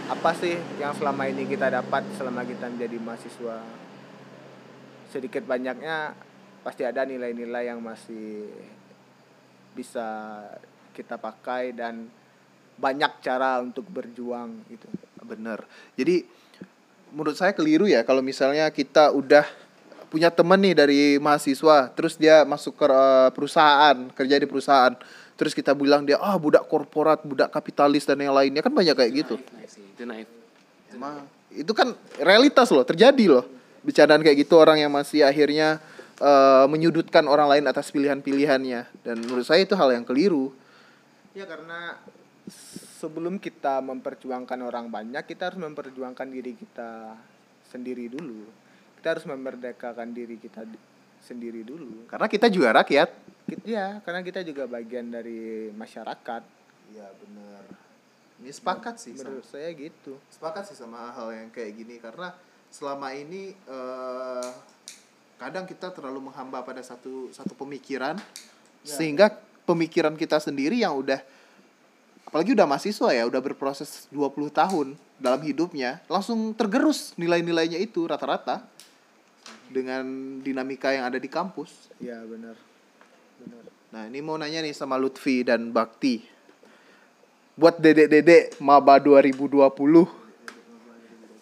apa 0.09 0.31
sih 0.37 0.57
yang 0.81 0.97
selama 0.97 1.29
ini 1.29 1.47
kita 1.47 1.69
dapat 1.69 2.03
selama 2.17 2.43
kita 2.43 2.73
menjadi 2.73 2.97
mahasiswa? 2.99 3.61
Sedikit 5.13 5.45
banyaknya 5.45 6.17
pasti 6.65 6.83
ada 6.89 7.05
nilai-nilai 7.05 7.69
yang 7.69 7.85
masih 7.85 8.49
bisa 9.77 10.41
kita 10.93 11.17
pakai 11.21 11.73
dan 11.77 12.09
banyak 12.81 13.13
cara 13.21 13.61
untuk 13.61 13.85
berjuang 13.87 14.65
gitu. 14.73 14.89
Bener 15.23 15.65
jadi 15.95 16.27
menurut 17.13 17.37
saya 17.37 17.53
keliru 17.53 17.85
ya 17.85 18.03
kalau 18.03 18.25
misalnya 18.25 18.73
kita 18.73 19.13
udah 19.13 19.45
punya 20.09 20.29
temen 20.29 20.61
nih 20.61 20.77
dari 20.77 21.01
mahasiswa 21.17 21.93
terus 21.93 22.17
dia 22.21 22.45
masuk 22.45 22.77
ke 22.77 22.85
eh, 22.89 23.31
perusahaan 23.33 23.97
kerja 24.13 24.37
di 24.37 24.45
perusahaan 24.49 24.93
terus 25.35 25.53
kita 25.53 25.73
bilang 25.73 26.05
dia 26.05 26.21
ah 26.21 26.37
budak 26.37 26.69
korporat 26.69 27.25
budak 27.25 27.49
kapitalis 27.51 28.05
dan 28.05 28.21
yang 28.21 28.37
lainnya 28.37 28.61
kan 28.61 28.73
banyak 28.73 28.95
kayak 28.95 29.13
gitu 29.25 29.37
itu 29.73 30.03
naif. 30.05 30.29
Emang 30.93 31.25
itu 31.53 31.73
kan 31.73 31.93
realitas 32.21 32.69
loh 32.73 32.85
terjadi 32.85 33.25
loh 33.29 33.45
bercandaan 33.83 34.21
kayak 34.23 34.45
gitu 34.45 34.61
orang 34.61 34.79
yang 34.81 34.93
masih 34.93 35.25
akhirnya 35.25 35.81
eh, 36.21 36.65
menyudutkan 36.69 37.25
orang 37.27 37.49
lain 37.49 37.65
atas 37.67 37.89
pilihan-pilihannya 37.91 38.81
dan 39.03 39.17
menurut 39.21 39.45
saya 39.45 39.65
itu 39.65 39.73
hal 39.75 39.91
yang 39.93 40.05
keliru 40.05 40.53
Ya 41.33 41.49
karena 41.49 41.97
sebelum 43.01 43.41
kita 43.41 43.81
memperjuangkan 43.81 44.61
orang 44.61 44.93
banyak, 44.93 45.25
kita 45.25 45.49
harus 45.49 45.61
memperjuangkan 45.65 46.29
diri 46.29 46.53
kita 46.53 47.17
sendiri 47.73 48.13
dulu. 48.13 48.45
Kita 49.01 49.17
harus 49.17 49.25
memerdekakan 49.25 50.13
diri 50.13 50.37
kita 50.37 50.69
di- 50.69 50.91
sendiri 51.25 51.63
dulu. 51.65 52.05
karena 52.11 52.27
kita 52.27 52.51
juga 52.51 52.83
rakyat 52.83 53.09
Kit- 53.47 53.65
Ya, 53.65 54.01
karena 54.03 54.21
kita 54.21 54.41
juga 54.43 54.67
bagian 54.67 55.09
dari 55.09 55.71
masyarakat. 55.73 56.43
Iya 56.93 57.09
benar. 57.17 57.63
Ini 58.43 58.51
sepakat 58.51 58.99
sih. 58.99 59.15
Sama, 59.15 59.31
Menurut 59.31 59.47
saya 59.47 59.71
gitu. 59.73 60.19
sepakat 60.31 60.67
sih 60.67 60.77
sama 60.77 61.15
hal 61.15 61.31
yang 61.31 61.49
kayak 61.51 61.73
gini 61.79 61.97
karena 61.99 62.35
selama 62.73 63.15
ini 63.15 63.55
eh, 63.55 64.49
kadang 65.39 65.67
kita 65.67 65.91
terlalu 65.91 66.31
menghamba 66.31 66.63
pada 66.63 66.83
satu 66.83 67.31
satu 67.31 67.55
pemikiran 67.55 68.17
sehingga 68.83 69.31
pemikiran 69.63 70.15
kita 70.15 70.43
sendiri 70.43 70.83
yang 70.83 70.95
udah 70.97 71.23
apalagi 72.27 72.57
udah 72.57 72.67
mahasiswa 72.67 73.11
ya 73.13 73.29
udah 73.29 73.39
berproses 73.39 74.09
20 74.11 74.49
tahun 74.51 74.87
dalam 75.21 75.39
hidupnya 75.39 76.01
langsung 76.09 76.51
tergerus 76.57 77.13
nilai-nilainya 77.15 77.79
itu 77.79 78.03
rata-rata 78.09 78.65
dengan 79.69 80.03
dinamika 80.41 80.91
yang 80.93 81.07
ada 81.09 81.17
di 81.21 81.29
kampus. 81.29 81.93
Ya, 81.97 82.21
benar. 82.25 82.57
Nah 83.93 84.09
ini 84.09 84.25
mau 84.25 84.41
nanya 84.41 84.65
nih 84.65 84.73
sama 84.73 84.97
Lutfi 84.97 85.45
dan 85.45 85.69
Bakti. 85.69 86.25
Buat 87.53 87.77
dedek-dedek 87.77 88.57
Maba 88.65 88.97
2020 88.97 89.69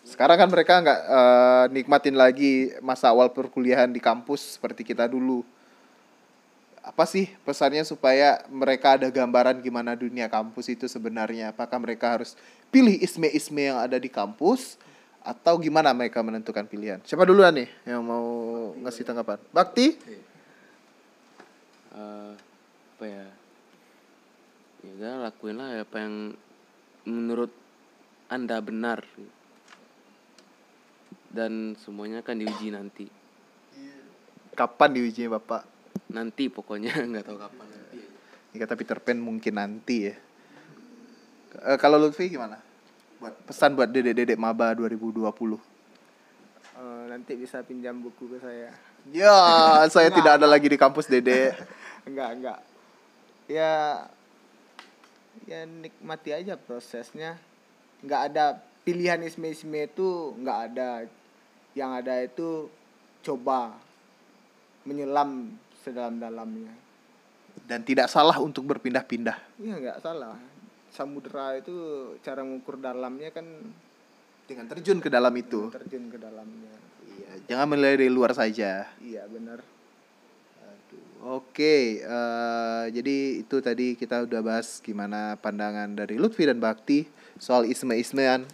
Sekarang 0.02 0.42
kan 0.42 0.50
mereka 0.50 0.82
nggak 0.82 1.00
eh, 1.06 1.64
nikmatin 1.70 2.18
lagi 2.18 2.74
masa 2.82 3.14
awal 3.14 3.30
perkuliahan 3.30 3.86
di 3.86 4.02
kampus 4.02 4.58
seperti 4.58 4.82
kita 4.82 5.06
dulu. 5.06 5.46
Apa 6.82 7.06
sih 7.06 7.30
pesannya 7.46 7.86
supaya 7.86 8.42
mereka 8.50 8.98
ada 8.98 9.06
gambaran 9.06 9.62
gimana 9.62 9.94
dunia 9.94 10.26
kampus 10.26 10.66
itu 10.74 10.90
sebenarnya? 10.90 11.54
Apakah 11.54 11.78
mereka 11.78 12.18
harus 12.18 12.34
pilih 12.74 12.98
isme-isme 12.98 13.70
yang 13.70 13.78
ada 13.78 13.94
di 14.00 14.10
kampus 14.10 14.74
Atau 15.20 15.60
gimana 15.60 15.92
mereka 15.92 16.24
menentukan 16.24 16.64
pilihan? 16.64 16.96
Siapa 17.04 17.28
duluan 17.28 17.52
nih 17.52 17.68
yang 17.84 18.00
mau 18.00 18.24
ngasih 18.80 19.04
tanggapan? 19.04 19.36
Bakti? 19.52 20.00
Eh, 21.90 22.33
apa 22.96 23.05
ya? 23.07 23.26
Ya 24.81 24.90
udah 24.96 25.14
lakuin 25.29 25.59
lah 25.59 25.83
apa 25.83 25.96
yang 25.98 26.14
menurut 27.05 27.53
anda 28.31 28.62
benar. 28.62 29.03
Dan 31.31 31.74
semuanya 31.79 32.22
kan 32.22 32.38
diuji 32.38 32.70
nanti. 32.70 33.07
Kapan 34.55 34.90
diujinya 34.94 35.38
Bapak? 35.38 35.62
Nanti 36.11 36.50
pokoknya 36.50 36.94
nggak 37.11 37.26
tahu 37.26 37.38
kapan 37.38 37.66
nanti. 37.70 37.98
Ini 38.50 38.57
kata 38.59 38.74
Peter 38.74 38.98
Pan 38.98 39.18
mungkin 39.18 39.55
nanti 39.59 40.11
ya. 40.11 40.14
Eh, 41.74 41.79
kalau 41.79 41.98
Lutfi 41.98 42.31
gimana? 42.31 42.59
Buat 43.18 43.35
pesan 43.46 43.74
buat 43.74 43.90
dedek-dedek 43.90 44.38
maba 44.38 44.74
2020. 44.74 45.26
Eh, 46.81 47.05
nanti 47.11 47.33
bisa 47.35 47.62
pinjam 47.66 47.98
buku 47.98 48.31
ke 48.31 48.38
saya. 48.38 48.70
Ya, 49.08 49.32
saya 49.88 50.12
tidak 50.12 50.36
ada 50.36 50.44
lagi 50.44 50.68
di 50.68 50.76
kampus 50.76 51.08
Dedek. 51.08 51.56
enggak, 52.08 52.30
enggak. 52.36 52.58
Ya 53.48 54.04
ya 55.48 55.64
nikmati 55.64 56.30
aja 56.36 56.54
prosesnya. 56.60 57.40
Enggak 58.04 58.20
ada 58.32 58.44
pilihan 58.84 59.20
isme-isme 59.24 59.88
itu 59.88 60.36
enggak 60.36 60.58
ada. 60.70 60.90
Yang 61.72 61.90
ada 62.04 62.14
itu 62.20 62.48
coba 63.24 63.72
menyelam 64.84 65.54
sedalam-dalamnya. 65.82 66.72
Dan 67.66 67.82
tidak 67.82 68.10
salah 68.10 68.38
untuk 68.38 68.66
berpindah-pindah. 68.68 69.36
Iya 69.58 69.74
enggak 69.80 69.98
salah. 70.04 70.36
Samudera 70.90 71.54
itu 71.54 71.74
cara 72.20 72.42
mengukur 72.42 72.74
dalamnya 72.76 73.30
kan 73.30 73.46
Dengan 74.50 74.66
terjun 74.66 74.98
ke 74.98 75.06
dalam 75.06 75.30
itu. 75.38 75.70
terjun 75.70 76.10
ke 76.10 76.18
dalamnya. 76.18 76.74
Jangan 77.50 77.66
menilai 77.66 77.98
dari 77.98 78.06
luar 78.06 78.30
saja. 78.30 78.86
Iya 79.02 79.26
benar. 79.26 79.58
Oke, 81.20 82.00
eh, 82.00 82.84
jadi 82.96 83.44
itu 83.44 83.60
tadi 83.60 83.92
kita 83.92 84.24
udah 84.24 84.40
bahas 84.40 84.80
gimana 84.80 85.36
pandangan 85.36 85.92
dari 85.92 86.16
Lutfi 86.16 86.48
dan 86.48 86.56
Bakti 86.56 87.04
soal 87.36 87.68
isme-ismean, 87.68 88.48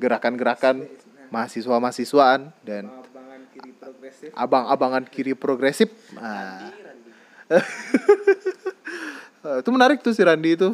gerakan-gerakan 0.00 0.88
mahasiswa-mahasiswaan 1.28 2.48
dan 2.64 2.88
Abangan 2.88 3.42
kiri 3.52 3.72
progresif. 3.76 4.28
abang-abangan 4.32 5.04
kiri 5.04 5.34
progresif. 5.36 5.90
Nah. 6.16 6.70
Eh, 9.42 9.58
itu 9.58 9.74
menarik 9.74 9.98
tuh 9.98 10.14
si 10.14 10.22
Randi 10.22 10.54
itu. 10.54 10.70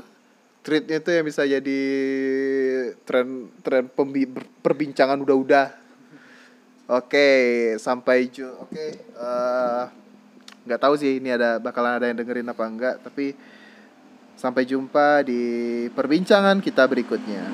Tweetnya 0.60 1.00
tuh 1.00 1.16
yang 1.16 1.24
bisa 1.24 1.40
jadi 1.48 1.80
tren 3.08 3.48
tren 3.64 3.88
perbincangan 4.60 5.24
udah-udah. 5.24 5.87
Oke, 6.88 7.76
sampai 7.76 8.32
ju 8.32 8.48
oke 8.48 8.86
eh, 8.96 9.82
nggak 10.64 10.80
tahu 10.80 10.96
sih 10.96 11.20
ini 11.20 11.28
ada 11.28 11.60
bakalan 11.60 12.00
ada 12.00 12.08
yang 12.08 12.16
dengerin 12.16 12.48
apa 12.48 12.64
enggak, 12.64 12.96
tapi 13.04 13.36
sampai 14.40 14.64
jumpa 14.64 15.20
di 15.20 15.42
perbincangan 15.92 16.64
kita 16.64 16.88
berikutnya. 16.88 17.44